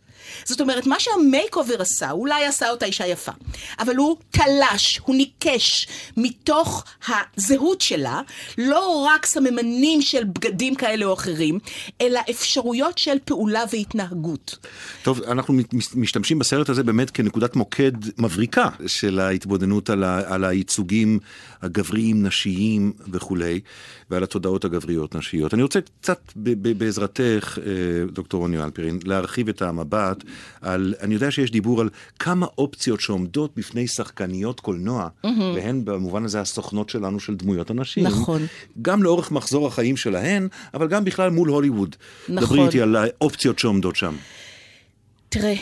זאת 0.45 0.61
אומרת, 0.61 0.87
מה 0.87 1.01
שהמייק 1.01 1.57
אובר 1.57 1.83
עשה, 1.83 2.11
אולי 2.11 2.45
עשה 2.47 2.71
אותה 2.71 2.87
אישה 2.87 3.07
יפה, 3.07 3.33
אבל 3.79 3.97
הוא 3.97 4.17
תלש, 4.31 5.01
הוא 5.05 5.17
ניקש 5.17 5.89
מתוך 6.17 6.85
הזהות 7.09 7.81
שלה, 7.81 8.21
לא 8.59 9.09
רק 9.09 9.27
סממנים 9.27 10.03
של 10.03 10.25
בגדים 10.25 10.75
כאלה 10.75 11.05
או 11.05 11.15
אחרים, 11.15 11.59
אלא 12.01 12.21
אפשרויות 12.31 12.99
של 12.99 13.17
פעולה 13.25 13.65
והתנהגות. 13.73 14.57
טוב, 15.03 15.23
אנחנו 15.23 15.55
מש- 15.73 15.95
משתמשים 15.95 16.39
בסרט 16.39 16.69
הזה 16.69 16.83
באמת 16.83 17.11
כנקודת 17.11 17.57
מוקד 17.57 17.93
מבריקה 18.19 18.69
של 18.87 19.19
ההתבודדות 19.19 19.91
על, 19.91 20.05
ה, 20.05 20.35
על 20.35 20.45
הייצוגים 20.45 21.19
הגבריים, 21.63 22.27
נשיים 22.27 22.93
וכולי, 23.13 23.61
ועל 24.11 24.23
התודעות 24.23 24.65
הגבריות 24.65 25.15
נשיות. 25.15 25.55
אני 25.55 25.63
רוצה 25.63 25.81
קצת 26.01 26.33
ב- 26.37 26.69
ב- 26.69 26.79
בעזרתך, 26.79 27.59
אה, 27.67 27.73
דוקטור 28.13 28.41
רוני 28.41 28.65
אלפרין, 28.65 28.99
להרחיב 29.05 29.49
את 29.49 29.63
המבט 29.63 30.25
על, 30.61 30.95
אני 31.01 31.15
יודע 31.15 31.31
שיש 31.31 31.51
דיבור 31.51 31.81
על 31.81 31.89
כמה 32.19 32.47
אופציות 32.59 33.01
שעומדות 33.01 33.51
בפני 33.57 33.89
שחקניות 33.89 34.61
קולנוע, 34.61 35.09
והן 35.55 35.85
במובן 35.85 36.25
הזה 36.25 36.41
הסוכנות 36.41 36.91
שלנו 36.91 37.21
של 37.21 37.35
דמויות 37.35 37.71
הנשים. 37.71 38.07
נכון. 38.07 38.47
גם 38.83 39.03
לאורך 39.03 39.33
מחזור 39.33 39.67
החיים 39.67 39.97
שלהן, 39.97 40.49
אבל 40.75 40.89
גם 40.89 41.05
בכלל 41.05 41.31
מול 41.31 41.49
הוליווד. 41.49 41.97
נכון. 42.29 42.47
דברי 42.47 42.67
איתי 42.67 42.81
על 42.81 42.97
האופציות 42.97 43.59
שעומדות 43.59 43.97
שם. 43.97 44.15
תראה, 45.29 45.55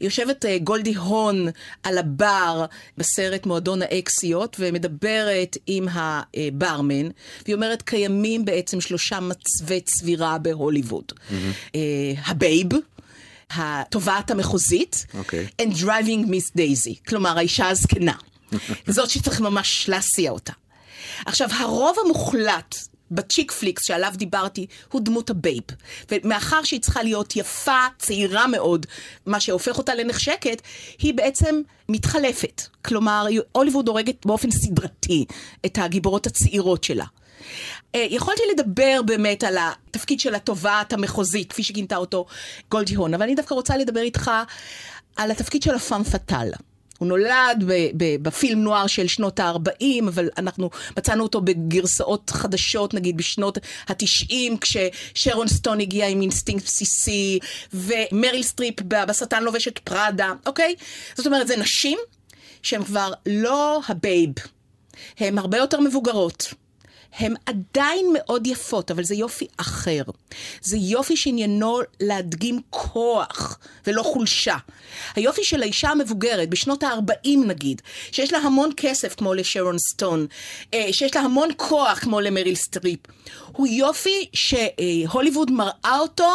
יושבת 0.00 0.44
אה, 0.44 0.58
גולדי 0.58 0.94
הון 0.94 1.48
על 1.82 1.98
הבר 1.98 2.64
בסרט 2.98 3.46
מועדון 3.46 3.82
האקסיות 3.82 4.56
ומדברת 4.58 5.56
עם 5.66 5.88
הברמן, 5.92 7.08
והיא 7.44 7.54
אומרת, 7.54 7.82
קיימים 7.82 8.44
בעצם 8.44 8.80
שלושה 8.80 9.20
מצבי 9.20 9.80
צבירה 9.80 10.38
בהוליווד. 10.38 11.12
אה, 11.74 11.80
ה 12.26 12.33
babe, 12.33 12.68
התובעת 13.50 14.30
המחוזית, 14.30 15.06
אוקיי. 15.14 15.46
and 15.62 15.74
driving 15.74 16.26
Miss 16.26 16.58
Daisy, 16.58 17.08
כלומר 17.08 17.38
האישה 17.38 17.68
הזקנה. 17.68 18.14
זאת 18.86 19.10
שצריך 19.10 19.40
ממש 19.40 19.88
להסיע 19.88 20.30
אותה. 20.30 20.52
עכשיו, 21.26 21.48
הרוב 21.52 21.96
המוחלט 22.04 22.76
ב 23.14 23.20
chick 23.20 23.52
flicks 23.52 23.86
שעליו 23.86 24.12
דיברתי 24.16 24.66
הוא 24.92 25.00
דמות 25.00 25.30
ה 25.30 25.35
babe. 25.35 25.62
ומאחר 26.10 26.62
שהיא 26.62 26.80
צריכה 26.80 27.02
להיות 27.02 27.36
יפה, 27.36 27.80
צעירה 27.98 28.46
מאוד, 28.46 28.86
מה 29.26 29.40
שהופך 29.40 29.78
אותה 29.78 29.94
לנחשקת, 29.94 30.62
היא 30.98 31.14
בעצם 31.14 31.62
מתחלפת. 31.88 32.62
כלומר, 32.84 33.26
הוליווד 33.52 33.88
הורגת 33.88 34.26
באופן 34.26 34.50
סדרתי 34.50 35.24
את 35.66 35.78
הגיבורות 35.78 36.26
הצעירות 36.26 36.84
שלה. 36.84 37.04
אה, 37.94 38.06
יכולתי 38.10 38.42
לדבר 38.52 39.00
באמת 39.06 39.44
על 39.44 39.56
התפקיד 39.58 40.20
של 40.20 40.34
התובעת 40.34 40.92
המחוזית, 40.92 41.50
כפי 41.50 41.62
שכינתה 41.62 41.96
אותו 41.96 42.26
גולדי 42.70 42.94
הון, 42.94 43.14
אבל 43.14 43.22
אני 43.22 43.34
דווקא 43.34 43.54
רוצה 43.54 43.76
לדבר 43.76 44.00
איתך 44.00 44.30
על 45.16 45.30
התפקיד 45.30 45.62
של 45.62 45.74
הפאם 45.74 46.04
פאטאל. 46.04 46.50
הוא 47.04 47.08
נולד 47.08 47.64
בפילם 48.22 48.62
נואר 48.62 48.86
של 48.86 49.06
שנות 49.06 49.40
ה-40, 49.40 50.08
אבל 50.08 50.28
אנחנו 50.38 50.70
מצאנו 50.96 51.22
אותו 51.22 51.40
בגרסאות 51.40 52.30
חדשות, 52.30 52.94
נגיד 52.94 53.16
בשנות 53.16 53.58
ה-90, 53.88 54.58
כששרון 54.60 55.48
סטון 55.48 55.80
הגיע 55.80 56.06
עם 56.06 56.20
אינסטינקט 56.20 56.64
בסיסי, 56.64 57.38
ומריל 57.74 58.42
סטריפ 58.42 58.82
בשטן 58.82 59.42
לובש 59.42 59.68
את 59.68 59.78
פראדה, 59.78 60.32
אוקיי? 60.46 60.74
זאת 61.14 61.26
אומרת, 61.26 61.46
זה 61.46 61.56
נשים 61.56 61.98
שהן 62.62 62.84
כבר 62.84 63.12
לא 63.26 63.80
ה 63.88 63.95
babe, 63.95 64.30
הן 65.18 65.38
הרבה 65.38 65.58
יותר 65.58 65.80
מבוגרות. 65.80 66.54
הן 67.18 67.34
עדיין 67.46 68.06
מאוד 68.14 68.46
יפות, 68.46 68.90
אבל 68.90 69.04
זה 69.04 69.14
יופי 69.14 69.46
אחר. 69.56 70.02
זה 70.60 70.76
יופי 70.76 71.16
שעניינו 71.16 71.80
להדגים 72.00 72.60
כוח 72.70 73.58
ולא 73.86 74.02
חולשה. 74.02 74.56
היופי 75.16 75.44
של 75.44 75.62
האישה 75.62 75.88
המבוגרת, 75.88 76.48
בשנות 76.50 76.82
ה-40 76.82 77.46
נגיד, 77.46 77.82
שיש 78.12 78.32
לה 78.32 78.38
המון 78.38 78.70
כסף 78.76 79.14
כמו 79.14 79.34
לשרון 79.34 79.78
סטון, 79.78 80.26
אה, 80.74 80.88
שיש 80.92 81.16
לה 81.16 81.22
המון 81.22 81.48
כוח 81.56 81.98
כמו 81.98 82.20
למריל 82.20 82.54
סטריפ, 82.54 83.00
הוא 83.52 83.66
יופי 83.66 84.28
שהוליווד 84.32 85.50
מראה 85.50 85.98
אותו 85.98 86.32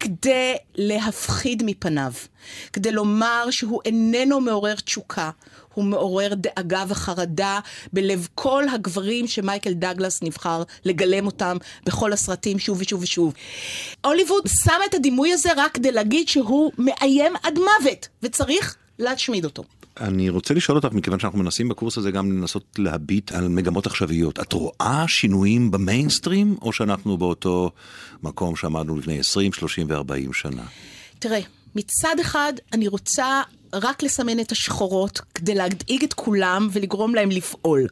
כדי 0.00 0.54
להפחיד 0.74 1.62
מפניו, 1.66 2.12
כדי 2.72 2.92
לומר 2.92 3.50
שהוא 3.50 3.80
איננו 3.84 4.40
מעורר 4.40 4.74
תשוקה. 4.74 5.30
הוא 5.74 5.84
מעורר 5.84 6.34
דאגה 6.34 6.84
וחרדה 6.88 7.60
בלב 7.92 8.28
כל 8.34 8.64
הגברים 8.72 9.26
שמייקל 9.26 9.72
דגלס 9.72 10.22
נבחר 10.22 10.62
לגלם 10.84 11.26
אותם 11.26 11.56
בכל 11.86 12.12
הסרטים 12.12 12.58
שוב 12.58 12.78
ושוב 12.80 13.02
ושוב. 13.02 13.34
הוליווד 14.04 14.42
שם 14.64 14.80
את 14.88 14.94
הדימוי 14.94 15.32
הזה 15.32 15.50
רק 15.56 15.72
כדי 15.74 15.92
להגיד 15.92 16.28
שהוא 16.28 16.72
מאיים 16.78 17.32
עד 17.42 17.58
מוות, 17.58 18.08
וצריך 18.22 18.76
להשמיד 18.98 19.44
אותו. 19.44 19.64
אני 20.00 20.28
רוצה 20.28 20.54
לשאול 20.54 20.78
אותך, 20.78 20.92
מכיוון 20.92 21.18
שאנחנו 21.18 21.38
מנסים 21.38 21.68
בקורס 21.68 21.98
הזה 21.98 22.10
גם 22.10 22.32
לנסות 22.32 22.64
להביט 22.78 23.32
על 23.32 23.48
מגמות 23.48 23.86
עכשוויות. 23.86 24.40
את 24.40 24.52
רואה 24.52 25.04
שינויים 25.08 25.70
במיינסטרים, 25.70 26.56
או 26.62 26.72
שאנחנו 26.72 27.18
באותו 27.18 27.70
מקום 28.22 28.56
שעמדנו 28.56 28.96
לפני 28.96 29.18
20, 29.18 29.52
30 29.52 29.86
ו-40 29.90 30.32
שנה? 30.32 30.62
תראה, 31.18 31.40
מצד 31.74 32.14
אחד 32.20 32.52
אני 32.72 32.88
רוצה 32.88 33.42
רק 33.72 34.02
לסמן 34.02 34.40
את 34.40 34.52
השחורות 34.52 35.20
כדי 35.34 35.54
להדאיג 35.54 36.04
את 36.04 36.14
כולם 36.14 36.68
ולגרום 36.72 37.14
להם 37.14 37.30
לפעול. 37.30 37.86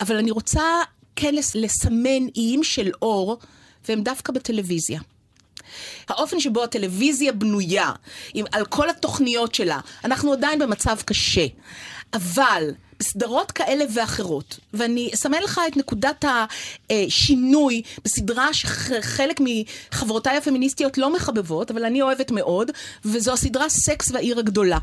אבל 0.00 0.16
אני 0.16 0.30
רוצה 0.30 0.62
כן 1.16 1.34
לס- 1.34 1.54
לסמן 1.54 2.26
איים 2.36 2.64
של 2.64 2.90
אור, 3.02 3.38
והם 3.88 4.02
דווקא 4.02 4.32
בטלוויזיה. 4.32 5.00
האופן 6.08 6.40
שבו 6.40 6.64
הטלוויזיה 6.64 7.32
בנויה, 7.32 7.92
עם, 8.34 8.44
על 8.52 8.64
כל 8.64 8.90
התוכניות 8.90 9.54
שלה, 9.54 9.80
אנחנו 10.04 10.32
עדיין 10.32 10.58
במצב 10.58 10.96
קשה. 11.04 11.46
אבל 12.12 12.62
בסדרות 13.00 13.52
כאלה 13.52 13.84
ואחרות, 13.94 14.58
ואני 14.74 15.10
אסמן 15.14 15.42
לך 15.42 15.60
את 15.68 15.76
נקודת 15.76 16.24
השינוי 16.90 17.82
בסדרה 18.04 18.54
שחלק 18.54 19.40
מחברותיי 19.40 20.36
הפמיניסטיות 20.36 20.98
לא 20.98 21.12
מחבבות, 21.12 21.70
אבל 21.70 21.84
אני 21.84 22.02
אוהבת 22.02 22.30
מאוד, 22.30 22.70
וזו 23.04 23.32
הסדרה 23.32 23.68
סקס 23.68 24.10
והעיר 24.10 24.38
הגדולה. 24.38 24.78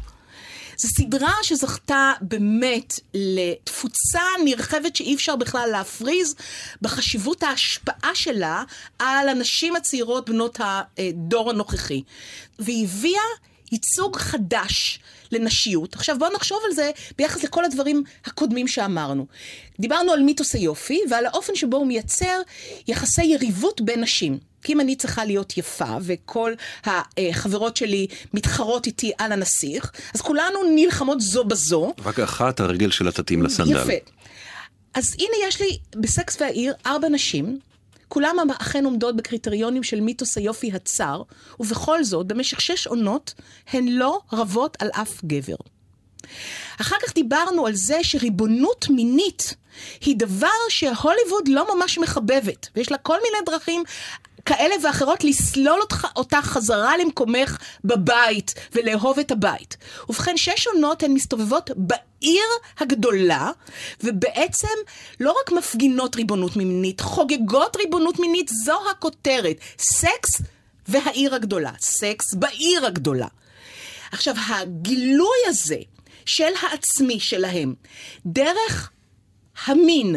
זו 0.78 0.88
סדרה 0.88 1.34
שזכתה 1.44 2.14
באמת 2.22 3.00
לתפוצה 3.14 4.22
נרחבת 4.46 4.96
שאי 4.96 5.16
אפשר 5.16 5.36
בכלל 5.36 5.70
להפריז 5.72 6.36
בחשיבות 6.82 7.44
ההשפעה 7.44 8.12
שלה 8.14 8.64
על 9.00 9.30
הנשים 9.30 9.76
הצעירות 9.76 10.30
בנות 10.30 10.60
הדור 11.00 11.50
הנוכחי. 11.50 12.02
והיא 12.60 12.84
הביאה 12.84 13.22
ייצוג 13.72 14.18
חדש 14.18 15.00
לנשיות. 15.32 15.96
עכשיו 15.96 16.20
בואו 16.20 16.34
נחשוב 16.36 16.60
על 16.70 16.74
זה 16.74 16.92
ביחס 17.18 17.44
לכל 17.44 17.66
הדברים 17.66 18.04
הקודמים 18.26 18.68
שאמרנו. 18.68 19.26
דיברנו 19.80 20.12
על 20.12 20.24
מיתוס 20.24 20.54
היופי 20.54 21.00
ועל 21.10 21.26
האופן 21.26 21.56
שבו 21.56 21.78
הוא 21.78 21.88
מייצר 21.88 22.42
יחסי 22.88 23.24
יריבות 23.24 23.82
בין 23.82 24.02
נשים. 24.02 24.38
כי 24.64 24.74
אם 24.74 24.80
אני 24.80 24.96
צריכה 24.96 25.26
להיות 25.26 25.58
יפה, 25.58 25.98
וכל 26.02 26.54
החברות 26.86 27.78
שלי 27.78 28.08
מתחרות 28.34 28.86
איתי 28.86 29.12
על 29.18 29.32
הנסיך, 29.32 29.92
אז 30.14 30.22
כולנו 30.22 30.60
נלחמות 30.76 31.22
זו 31.22 31.44
בזו. 31.44 31.94
רק 32.06 32.20
אחת 32.20 32.60
הרגל 32.60 32.92
שלה 32.92 33.12
תתאים 33.12 33.44
לסנדל. 33.44 33.82
יפה. 33.82 33.94
אז 34.94 35.16
הנה 35.20 35.48
יש 35.48 35.62
לי 35.62 35.78
בסקס 35.96 36.42
והעיר 36.42 36.74
ארבע 36.86 37.10
נשים, 37.10 37.60
כולן 38.08 38.36
אכן 38.62 38.86
עומדות 38.86 39.16
בקריטריונים 39.16 39.84
של 39.84 40.02
מיתוס 40.02 40.38
היופי 40.38 40.72
הצר, 40.74 41.22
ובכל 41.60 42.04
זאת, 42.04 42.28
במשך 42.28 42.62
שש 42.62 42.88
עונות, 42.88 43.34
הן 43.68 43.88
לא 43.88 44.20
רבות 44.34 44.78
על 44.80 44.90
אף 44.94 45.24
גבר. 45.26 45.56
אחר 46.82 46.96
כך 47.06 47.14
דיברנו 47.14 47.68
על 47.68 47.76
זה 47.76 48.00
שריבונות 48.04 48.86
מינית 48.90 49.56
היא 50.02 50.16
דבר 50.18 50.48
שהוליווד 50.70 51.48
לא 51.48 51.76
ממש 51.76 51.98
מחבבת, 51.98 52.68
ויש 52.76 52.92
לה 52.92 52.98
כל 52.98 53.18
מיני 53.24 53.46
דרכים 53.46 53.84
כאלה 54.46 54.76
ואחרות 54.84 55.24
לסלול 55.24 55.82
אותך, 55.82 56.08
אותה 56.16 56.42
חזרה 56.42 56.98
למקומך 56.98 57.58
בבית 57.84 58.54
ולאהוב 58.74 59.20
את 59.20 59.32
הבית. 59.32 59.78
ובכן, 60.10 60.38
שש 60.38 60.68
עונות 60.68 61.04
הן 61.04 61.12
מסתובבות 61.12 61.70
בעיר 61.76 62.46
הגדולה, 62.80 63.52
ובעצם 64.04 64.68
לא 65.20 65.36
רק 65.42 65.52
מפגינות 65.52 66.16
ריבונות 66.16 66.56
מינית, 66.56 67.02
חוגגות 67.02 67.76
ריבונות 67.76 68.20
מינית, 68.20 68.50
זו 68.66 68.80
הכותרת. 68.92 69.58
סקס 69.80 70.42
והעיר 70.88 71.36
הגדולה. 71.36 71.72
סקס 71.80 72.34
בעיר 72.34 72.86
הגדולה. 72.86 73.28
עכשיו, 74.12 74.36
הגילוי 74.50 75.38
הזה 75.48 75.78
של 76.26 76.52
העצמי 76.62 77.20
שלהם, 77.20 77.74
דרך 78.26 78.92
המין, 79.66 80.16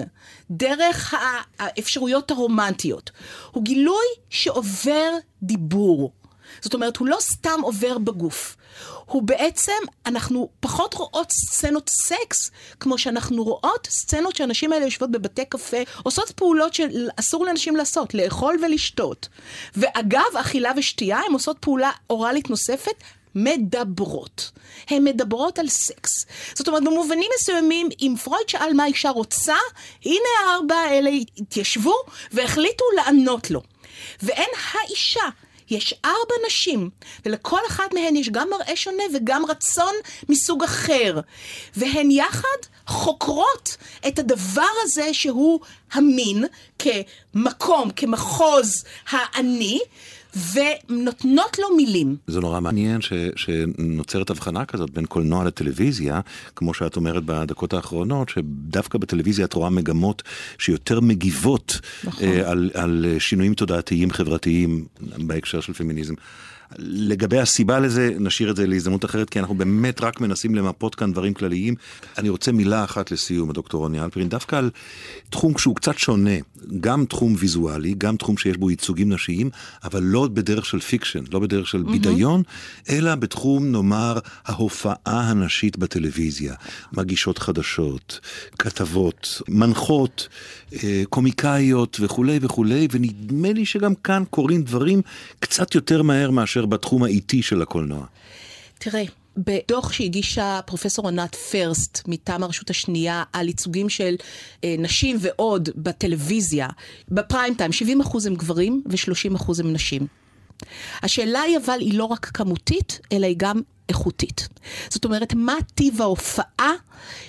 דרך 0.50 1.14
האפשרויות 1.58 2.30
הרומנטיות, 2.30 3.10
הוא 3.52 3.62
גילוי 3.62 4.06
שעובר 4.30 5.10
דיבור. 5.42 6.12
זאת 6.60 6.74
אומרת, 6.74 6.96
הוא 6.96 7.08
לא 7.08 7.16
סתם 7.20 7.60
עובר 7.62 7.98
בגוף. 7.98 8.56
הוא 9.04 9.22
בעצם, 9.22 9.72
אנחנו 10.06 10.48
פחות 10.60 10.94
רואות 10.94 11.30
סצנות 11.30 11.88
סקס, 11.88 12.50
כמו 12.80 12.98
שאנחנו 12.98 13.44
רואות 13.44 13.88
סצנות 13.90 14.36
שהנשים 14.36 14.72
האלה 14.72 14.84
יושבות 14.84 15.10
בבתי 15.10 15.44
קפה, 15.44 15.76
עושות 16.02 16.30
פעולות 16.30 16.74
שאסור 16.74 17.46
לנשים 17.46 17.76
לעשות, 17.76 18.14
לאכול 18.14 18.56
ולשתות. 18.62 19.28
ואגב, 19.76 20.36
אכילה 20.40 20.72
ושתייה, 20.76 21.18
הן 21.26 21.32
עושות 21.32 21.58
פעולה 21.60 21.90
אוראלית 22.10 22.50
נוספת, 22.50 22.94
מדברות. 23.44 24.50
הן 24.88 25.04
מדברות 25.04 25.58
על 25.58 25.68
סקס. 25.68 26.26
זאת 26.54 26.68
אומרת, 26.68 26.84
במובנים 26.84 27.30
מסוימים, 27.38 27.88
אם 28.00 28.14
פרויד 28.24 28.48
שאל 28.48 28.72
מה 28.74 28.86
אישה 28.86 29.10
רוצה, 29.10 29.56
הנה 30.04 30.28
הארבע 30.46 30.74
האלה 30.74 31.10
התיישבו 31.36 31.94
והחליטו 32.32 32.84
לענות 32.96 33.50
לו. 33.50 33.62
ואין 34.22 34.48
האישה. 34.72 35.28
יש 35.70 35.94
ארבע 36.04 36.34
נשים, 36.46 36.90
ולכל 37.26 37.60
אחת 37.68 37.94
מהן 37.94 38.16
יש 38.16 38.28
גם 38.28 38.50
מראה 38.50 38.76
שונה 38.76 39.02
וגם 39.14 39.44
רצון 39.48 39.94
מסוג 40.28 40.62
אחר. 40.62 41.20
והן 41.76 42.10
יחד 42.10 42.58
חוקרות 42.86 43.76
את 44.08 44.18
הדבר 44.18 44.68
הזה 44.82 45.14
שהוא 45.14 45.60
המין 45.92 46.44
כמקום, 46.78 47.90
כמחוז 47.90 48.84
האני, 49.08 49.80
ונותנות 50.36 51.58
לו 51.58 51.76
מילים. 51.76 52.16
זה 52.26 52.40
נורא 52.40 52.60
מעניין 52.60 53.00
ש, 53.00 53.12
שנוצרת 53.36 54.30
הבחנה 54.30 54.64
כזאת 54.64 54.90
בין 54.90 55.06
קולנוע 55.06 55.44
לטלוויזיה, 55.44 56.20
כמו 56.56 56.74
שאת 56.74 56.96
אומרת 56.96 57.24
בדקות 57.24 57.72
האחרונות, 57.72 58.28
שדווקא 58.28 58.98
בטלוויזיה 58.98 59.44
את 59.44 59.52
רואה 59.52 59.70
מגמות 59.70 60.22
שיותר 60.58 61.00
מגיבות 61.00 61.80
נכון. 62.04 62.24
אה, 62.24 62.50
על, 62.50 62.70
על 62.74 63.06
שינויים 63.18 63.54
תודעתיים 63.54 64.10
חברתיים 64.10 64.84
בהקשר 65.00 65.60
של 65.60 65.72
פמיניזם. 65.72 66.14
לגבי 66.78 67.38
הסיבה 67.38 67.78
לזה, 67.78 68.10
נשאיר 68.18 68.50
את 68.50 68.56
זה 68.56 68.66
להזדמנות 68.66 69.04
אחרת, 69.04 69.30
כי 69.30 69.38
אנחנו 69.38 69.54
באמת 69.54 70.00
רק 70.00 70.20
מנסים 70.20 70.54
למפות 70.54 70.94
כאן 70.94 71.12
דברים 71.12 71.34
כלליים. 71.34 71.74
אני 72.18 72.28
רוצה 72.28 72.52
מילה 72.52 72.84
אחת 72.84 73.10
לסיום, 73.10 73.50
הדוקטור 73.50 73.80
רוני 73.80 74.00
הלפרין, 74.00 74.28
דווקא 74.28 74.56
על 74.56 74.70
תחום 75.30 75.58
שהוא 75.58 75.76
קצת 75.76 75.98
שונה, 75.98 76.30
גם 76.80 77.04
תחום 77.04 77.34
ויזואלי, 77.38 77.94
גם 77.98 78.16
תחום 78.16 78.36
שיש 78.36 78.56
בו 78.56 78.70
ייצוגים 78.70 79.12
נשיים, 79.12 79.50
אבל 79.84 80.02
לא 80.02 80.28
בדרך 80.32 80.66
של 80.66 80.80
fiction, 80.80 81.24
לא 81.32 81.38
בדרך 81.38 81.68
של 81.68 81.82
בידיון, 81.82 82.42
אלא 82.90 83.14
בתחום, 83.14 83.72
נאמר, 83.72 84.18
ההופעה 84.44 85.30
הנשית 85.30 85.78
בטלוויזיה. 85.78 86.54
מגישות 86.92 87.38
חדשות, 87.38 88.20
כתבות, 88.58 89.42
מנחות, 89.48 90.28
אה, 90.72 91.02
קומיקאיות 91.08 91.96
וכולי 92.00 92.38
וכולי, 92.42 92.88
ונדמה 92.92 93.52
לי 93.52 93.66
שגם 93.66 93.94
כאן 93.94 94.22
קורים 94.30 94.62
דברים 94.62 95.02
קצת 95.40 95.74
יותר 95.74 96.02
מהר 96.02 96.30
מאשר 96.30 96.66
בתחום 96.66 97.02
האיטי 97.02 97.42
של 97.42 97.62
הקולנוע. 97.62 98.06
תראה, 98.78 99.04
בדוח 99.38 99.92
שהגישה 99.92 100.60
פרופסור 100.66 101.08
ענת 101.08 101.34
פרסט 101.34 102.02
מטעם 102.06 102.42
הרשות 102.42 102.70
השנייה 102.70 103.22
על 103.32 103.46
ייצוגים 103.48 103.88
של 103.88 104.14
אה, 104.64 104.74
נשים 104.78 105.16
ועוד 105.20 105.68
בטלוויזיה, 105.76 106.68
בפריים 107.08 107.54
טיים, 107.54 107.70
70% 108.02 108.26
הם 108.26 108.34
גברים 108.34 108.82
ו-30% 108.86 109.52
הם 109.58 109.72
נשים. 109.72 110.06
השאלה 111.02 111.40
היא 111.40 111.58
אבל 111.58 111.78
היא 111.80 111.98
לא 111.98 112.04
רק 112.04 112.26
כמותית, 112.26 113.00
אלא 113.12 113.26
היא 113.26 113.34
גם 113.38 113.60
איכותית. 113.88 114.48
זאת 114.88 115.04
אומרת, 115.04 115.34
מה 115.34 115.54
טיב 115.74 116.02
ההופעה 116.02 116.72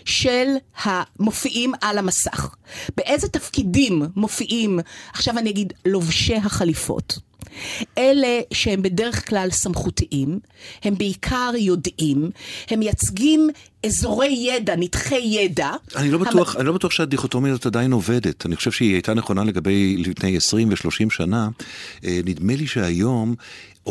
של 0.05 0.47
המופיעים 0.83 1.73
על 1.81 1.97
המסך? 1.97 2.55
באיזה 2.97 3.27
תפקידים 3.27 4.01
מופיעים, 4.15 4.79
עכשיו 5.13 5.37
אני 5.37 5.49
אגיד, 5.49 5.73
לובשי 5.85 6.35
החליפות? 6.35 7.19
אלה 7.97 8.39
שהם 8.53 8.81
בדרך 8.81 9.29
כלל 9.29 9.49
סמכותיים, 9.51 10.39
הם 10.83 10.97
בעיקר 10.97 11.51
יודעים, 11.57 12.31
הם 12.69 12.79
מייצגים 12.79 13.49
אזורי 13.85 14.27
ידע, 14.27 14.75
נתחי 14.77 15.15
ידע. 15.15 15.71
אני 15.95 16.11
לא 16.11 16.17
בטוח, 16.17 16.55
אני 16.55 16.65
לא 16.65 16.73
בטוח 16.73 16.91
שהדיכוטומיה 16.91 17.51
הזאת 17.51 17.65
עדיין 17.65 17.91
עובדת. 17.91 18.45
אני 18.45 18.55
חושב 18.55 18.71
שהיא 18.71 18.93
הייתה 18.93 19.13
נכונה 19.13 19.43
לגבי 19.43 19.97
לפני 19.97 20.37
20 20.37 20.69
ו-30 20.69 21.09
שנה. 21.09 21.49
אה, 22.05 22.19
נדמה 22.25 22.55
לי 22.55 22.67
שהיום... 22.67 23.35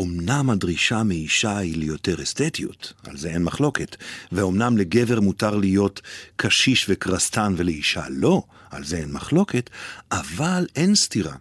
אמנם 0.02 0.50
הדרישה 0.50 1.02
מאישה 1.02 1.58
היא 1.58 1.76
ליותר 1.76 2.22
אסתטיות, 2.22 2.92
על 3.06 3.16
זה 3.16 3.28
אין 3.28 3.42
מחלוקת, 3.42 3.96
ואומנם 4.32 4.78
לגבר 4.78 5.20
מותר 5.20 5.56
להיות 5.56 6.00
קשיש 6.36 6.86
וקרסטן 6.88 7.54
ולאישה 7.56 8.02
לא, 8.10 8.42
על 8.70 8.84
זה 8.84 8.96
אין 8.96 9.12
מחלוקת, 9.12 9.70
אבל 10.12 10.66
אין 10.76 10.94
סתירה 10.94 11.34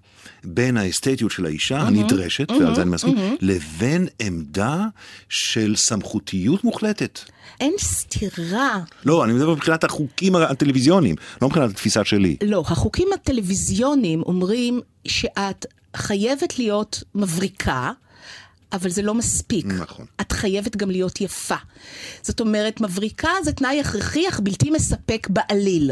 בין 0.43 0.77
האסתטיות 0.77 1.31
של 1.31 1.45
האישה 1.45 1.79
הנדרשת, 1.79 2.51
ועל 2.51 2.75
זה 2.75 2.81
אני 2.81 2.89
מסכים, 2.89 3.17
לבין 3.41 4.07
עמדה 4.19 4.85
של 5.29 5.75
סמכותיות 5.75 6.63
מוחלטת. 6.63 7.19
אין 7.59 7.73
סתירה. 7.79 8.79
לא, 9.05 9.23
אני 9.23 9.33
מדבר 9.33 9.53
מבחינת 9.53 9.83
החוקים 9.83 10.35
הטלוויזיוניים, 10.35 11.15
לא 11.41 11.47
מבחינת 11.47 11.69
התפיסה 11.69 12.05
שלי. 12.05 12.37
לא, 12.43 12.63
החוקים 12.67 13.07
הטלוויזיוניים 13.13 14.21
אומרים 14.21 14.81
שאת 15.07 15.65
חייבת 15.95 16.59
להיות 16.59 17.03
מבריקה. 17.15 17.91
אבל 18.71 18.89
זה 18.89 19.01
לא 19.01 19.13
מספיק. 19.13 19.65
נכון. 19.65 20.05
את 20.21 20.31
חייבת 20.31 20.75
גם 20.75 20.89
להיות 20.89 21.21
יפה. 21.21 21.55
זאת 22.21 22.39
אומרת, 22.39 22.81
מבריקה 22.81 23.29
זה 23.43 23.51
תנאי 23.51 23.79
הכרחי 23.79 24.29
אך 24.29 24.39
בלתי 24.39 24.69
מספק 24.69 25.27
בעליל. 25.29 25.91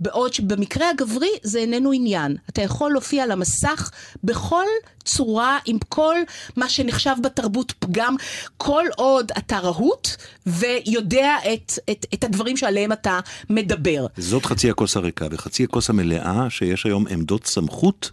בעוד 0.00 0.34
שבמקרה 0.34 0.90
הגברי 0.90 1.30
זה 1.42 1.58
איננו 1.58 1.92
עניין. 1.92 2.36
אתה 2.48 2.62
יכול 2.62 2.92
להופיע 2.92 3.22
על 3.22 3.30
המסך 3.30 3.90
בכל 4.24 4.64
צורה, 5.04 5.58
עם 5.66 5.78
כל 5.88 6.16
מה 6.56 6.68
שנחשב 6.68 7.14
בתרבות 7.22 7.72
פגם, 7.78 8.16
כל 8.56 8.84
עוד 8.96 9.32
אתה 9.38 9.58
רהוט 9.58 10.08
ויודע 10.46 11.36
את, 11.54 11.72
את, 11.90 12.06
את 12.14 12.24
הדברים 12.24 12.56
שעליהם 12.56 12.92
אתה 12.92 13.20
מדבר. 13.50 14.06
זאת 14.16 14.46
חצי 14.46 14.70
הכוס 14.70 14.96
הריקה, 14.96 15.26
וחצי 15.30 15.64
הכוס 15.64 15.90
המלאה, 15.90 16.50
שיש 16.50 16.86
היום 16.86 17.06
עמדות 17.10 17.46
סמכות 17.46 18.10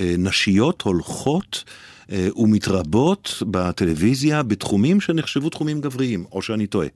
אה, 0.00 0.14
נשיות 0.18 0.82
הולכות. 0.82 1.64
אה, 2.12 2.28
ומתרבות 2.36 3.42
בטלוויזיה 3.50 4.42
בתחומים 4.42 5.00
שנחשבו 5.00 5.50
תחומים 5.50 5.80
גבריים, 5.80 6.24
או 6.32 6.42
שאני 6.42 6.66
טועה. 6.66 6.88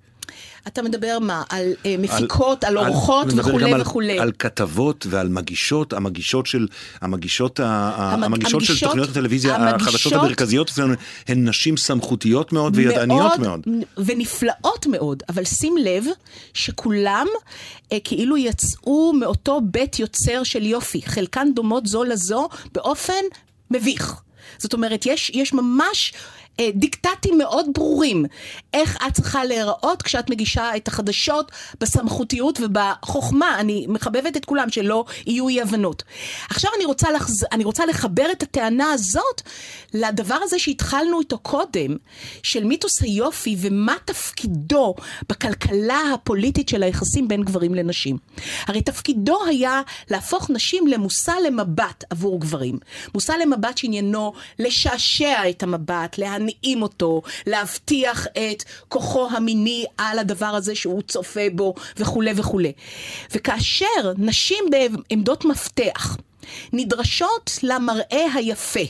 אתה 0.66 0.82
מדבר 0.82 1.18
מה? 1.18 1.42
על 1.48 1.72
אה, 1.86 1.94
מפיקות, 1.98 2.64
על, 2.64 2.78
על 2.78 2.86
אורחות 2.86 3.26
מדבר 3.26 3.48
וכולי 3.48 3.72
גם 3.72 3.80
וכולי. 3.80 4.12
על, 4.12 4.18
על 4.20 4.32
כתבות 4.38 5.06
ועל 5.10 5.28
מגישות, 5.28 5.92
המגישות 5.92 6.46
של, 6.46 6.66
המגישות, 7.00 7.60
המג- 7.60 8.24
המגישות 8.24 8.50
של 8.50 8.56
המגישות- 8.72 8.88
תוכניות 8.88 9.08
הטלוויזיה, 9.08 9.56
המגישות- 9.56 9.80
החדשות 9.88 10.12
המרכזיות 10.12 10.70
אצלנו, 10.70 10.94
הן 11.28 11.48
נשים 11.48 11.76
סמכותיות 11.76 12.52
מאוד 12.52 12.76
וידעניות 12.76 13.38
מאוד. 13.38 13.66
ונפלאות 13.96 14.86
מאוד, 14.86 15.22
אבל 15.28 15.44
שים 15.44 15.76
לב 15.76 16.04
שכולם 16.54 17.26
אה, 17.92 17.98
כאילו 18.04 18.36
יצאו 18.36 19.12
מאותו 19.12 19.60
בית 19.64 19.98
יוצר 19.98 20.42
של 20.44 20.62
יופי, 20.66 21.02
חלקן 21.06 21.48
דומות 21.54 21.86
זו 21.86 22.04
לזו 22.04 22.48
באופן 22.72 23.12
מביך. 23.70 24.14
זאת 24.58 24.72
אומרת, 24.72 25.06
יש, 25.06 25.30
יש 25.34 25.52
ממש 25.52 26.12
דיקטטים 26.74 27.38
מאוד 27.38 27.66
ברורים 27.74 28.24
איך 28.74 28.96
את 29.06 29.12
צריכה 29.12 29.44
להיראות 29.44 30.02
כשאת 30.02 30.30
מגישה 30.30 30.76
את 30.76 30.88
החדשות 30.88 31.52
בסמכותיות 31.80 32.60
ובחוכמה. 32.60 33.60
אני 33.60 33.86
מחבבת 33.88 34.36
את 34.36 34.44
כולם, 34.44 34.70
שלא 34.70 35.04
יהיו 35.26 35.48
אי 35.48 35.62
הבנות. 35.62 36.02
עכשיו 36.50 36.70
אני 36.76 36.84
רוצה, 36.84 37.12
לחז... 37.12 37.46
אני 37.52 37.64
רוצה 37.64 37.86
לחבר 37.86 38.26
את 38.32 38.42
הטענה 38.42 38.92
הזאת 38.92 39.42
לדבר 39.94 40.38
הזה 40.42 40.58
שהתחלנו 40.58 41.20
איתו 41.20 41.38
קודם, 41.38 41.96
של 42.42 42.64
מיתוס 42.64 43.02
היופי 43.02 43.56
ומה 43.58 43.94
תפקידו 44.04 44.94
בכלכלה 45.28 46.00
הפוליטית 46.14 46.68
של 46.68 46.82
היחסים 46.82 47.28
בין 47.28 47.42
גברים 47.42 47.74
לנשים. 47.74 48.16
הרי 48.66 48.82
תפקידו 48.82 49.44
היה 49.44 49.82
להפוך 50.10 50.50
נשים 50.50 50.86
למושא 50.86 51.32
למבט 51.46 52.04
עבור 52.10 52.40
גברים. 52.40 52.78
מושא 53.14 53.32
למבט 53.32 53.78
שעניינו 53.78 54.32
לשעשע 54.58 55.50
את 55.50 55.62
המבט, 55.62 56.18
להנעים 56.48 56.82
אותו, 56.82 57.22
להבטיח 57.46 58.26
את 58.26 58.64
כוחו 58.88 59.28
המיני 59.30 59.84
על 59.98 60.18
הדבר 60.18 60.46
הזה 60.46 60.74
שהוא 60.74 61.02
צופה 61.02 61.46
בו 61.54 61.74
וכולי 61.96 62.32
וכולי. 62.36 62.72
וכאשר 63.34 64.12
נשים 64.18 64.64
בעמדות 64.70 65.44
מפתח 65.44 66.16
נדרשות 66.72 67.50
למראה 67.62 68.26
היפה, 68.34 68.80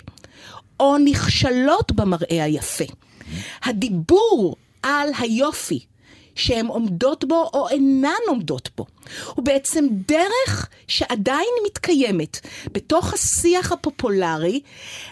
או 0.81 0.99
נכשלות 0.99 1.93
במראה 1.93 2.45
היפה, 2.45 2.85
הדיבור 3.63 4.57
על 4.83 5.09
היופי 5.19 5.81
שהן 6.35 6.67
עומדות 6.67 7.25
בו 7.25 7.51
או 7.55 7.69
אינן 7.69 8.11
עומדות 8.29 8.71
בו. 8.77 8.87
הוא 9.35 9.45
בעצם 9.45 9.87
דרך 10.09 10.69
שעדיין 10.89 11.49
מתקיימת 11.67 12.41
בתוך 12.73 13.15
השיח 13.15 13.73
הפופולרי 13.73 14.61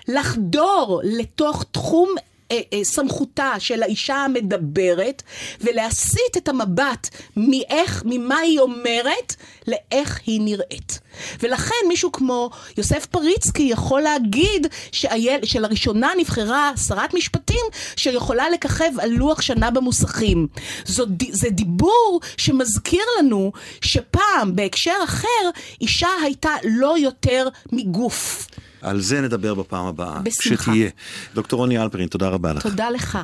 לחדור 0.08 1.00
לתוך 1.04 1.64
תחום 1.72 2.14
אה, 2.52 2.60
אה, 2.72 2.84
סמכותה 2.84 3.52
של 3.58 3.82
האישה 3.82 4.14
המדברת 4.14 5.22
ולהסיט 5.60 6.36
את 6.36 6.48
המבט 6.48 7.08
מאיך, 7.36 8.02
ממה 8.06 8.38
היא 8.38 8.60
אומרת 8.60 9.34
לאיך 9.66 10.20
היא 10.26 10.40
נראית. 10.40 11.00
ולכן 11.42 11.74
מישהו 11.88 12.12
כמו 12.12 12.50
יוסף 12.78 13.06
פריצקי 13.06 13.62
יכול 13.62 14.00
להגיד 14.00 14.66
שאייל, 14.92 15.44
שלראשונה 15.44 16.10
נבחרה 16.18 16.72
שרת 16.88 17.14
משפטים 17.14 17.64
שיכולה 17.96 18.50
לככב 18.50 18.90
על 18.98 19.10
לוח 19.10 19.40
שנה 19.40 19.70
במוסכים. 19.70 20.46
זו, 20.84 21.04
זה 21.30 21.50
דיבור 21.50 22.20
שמזכיר 22.36 23.04
לנו 23.18 23.52
שפעם 23.80 24.56
בהקשר 24.56 24.96
אחר 25.04 25.50
אישה 25.80 26.08
הייתה 26.24 26.54
לא 26.64 26.98
יותר 26.98 27.48
מגוף. 27.72 28.46
על 28.82 29.00
זה 29.00 29.20
נדבר 29.20 29.54
בפעם 29.54 29.86
הבאה. 29.86 30.20
בשמחה. 30.22 30.62
כשתהיה. 30.62 30.90
דוקטור 31.34 31.58
רוני 31.60 31.78
אלפרין, 31.78 32.08
תודה 32.08 32.28
רבה 32.28 32.52
לך. 32.52 32.62
תודה 32.62 32.90
לך. 32.90 33.18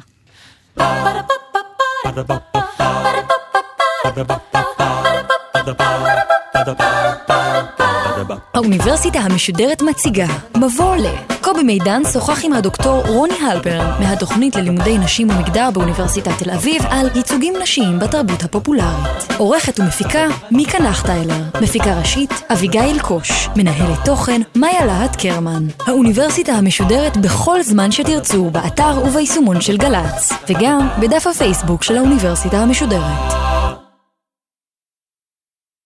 האוניברסיטה 8.55 9.19
המשודרת 9.19 9.83
מציגה 9.83 10.27
מבוא 10.57 10.97
ל... 10.97 11.07
קובי 11.43 11.63
מידן 11.63 12.03
שוחח 12.13 12.45
עם 12.45 12.53
הדוקטור 12.53 13.07
רוני 13.07 13.35
הלפרן 13.35 14.01
מהתוכנית 14.01 14.57
ללימודי 14.57 14.99
נשים 14.99 15.31
ומגדר 15.31 15.71
באוניברסיטת 15.71 16.33
תל 16.39 16.51
אביב 16.51 16.83
על 16.91 17.09
ייצוגים 17.15 17.55
נשיים 17.63 17.99
בתרבות 17.99 18.43
הפופולרית. 18.43 19.33
עורכת 19.39 19.81
ומפיקה 19.81 20.27
מיקה 20.51 20.79
נחטיילר, 20.79 21.43
מפיקה 21.63 21.99
ראשית 21.99 22.43
אביגיל 22.53 23.01
קוש, 23.01 23.49
מנהלת 23.57 24.05
תוכן 24.05 24.41
מאיה 24.57 24.85
להט 24.85 25.17
קרמן. 25.17 25.67
האוניברסיטה 25.87 26.53
המשודרת 26.53 27.17
בכל 27.17 27.63
זמן 27.63 27.93
שתרצו 27.93 28.51
באתר 28.51 29.03
וביישומון 29.05 29.61
של 29.61 29.77
גל"צ, 29.77 30.33
וגם 30.49 30.89
בדף 31.01 31.27
הפייסבוק 31.27 31.83
של 31.83 31.97
האוניברסיטה 31.97 32.59
המשודרת. 32.59 33.82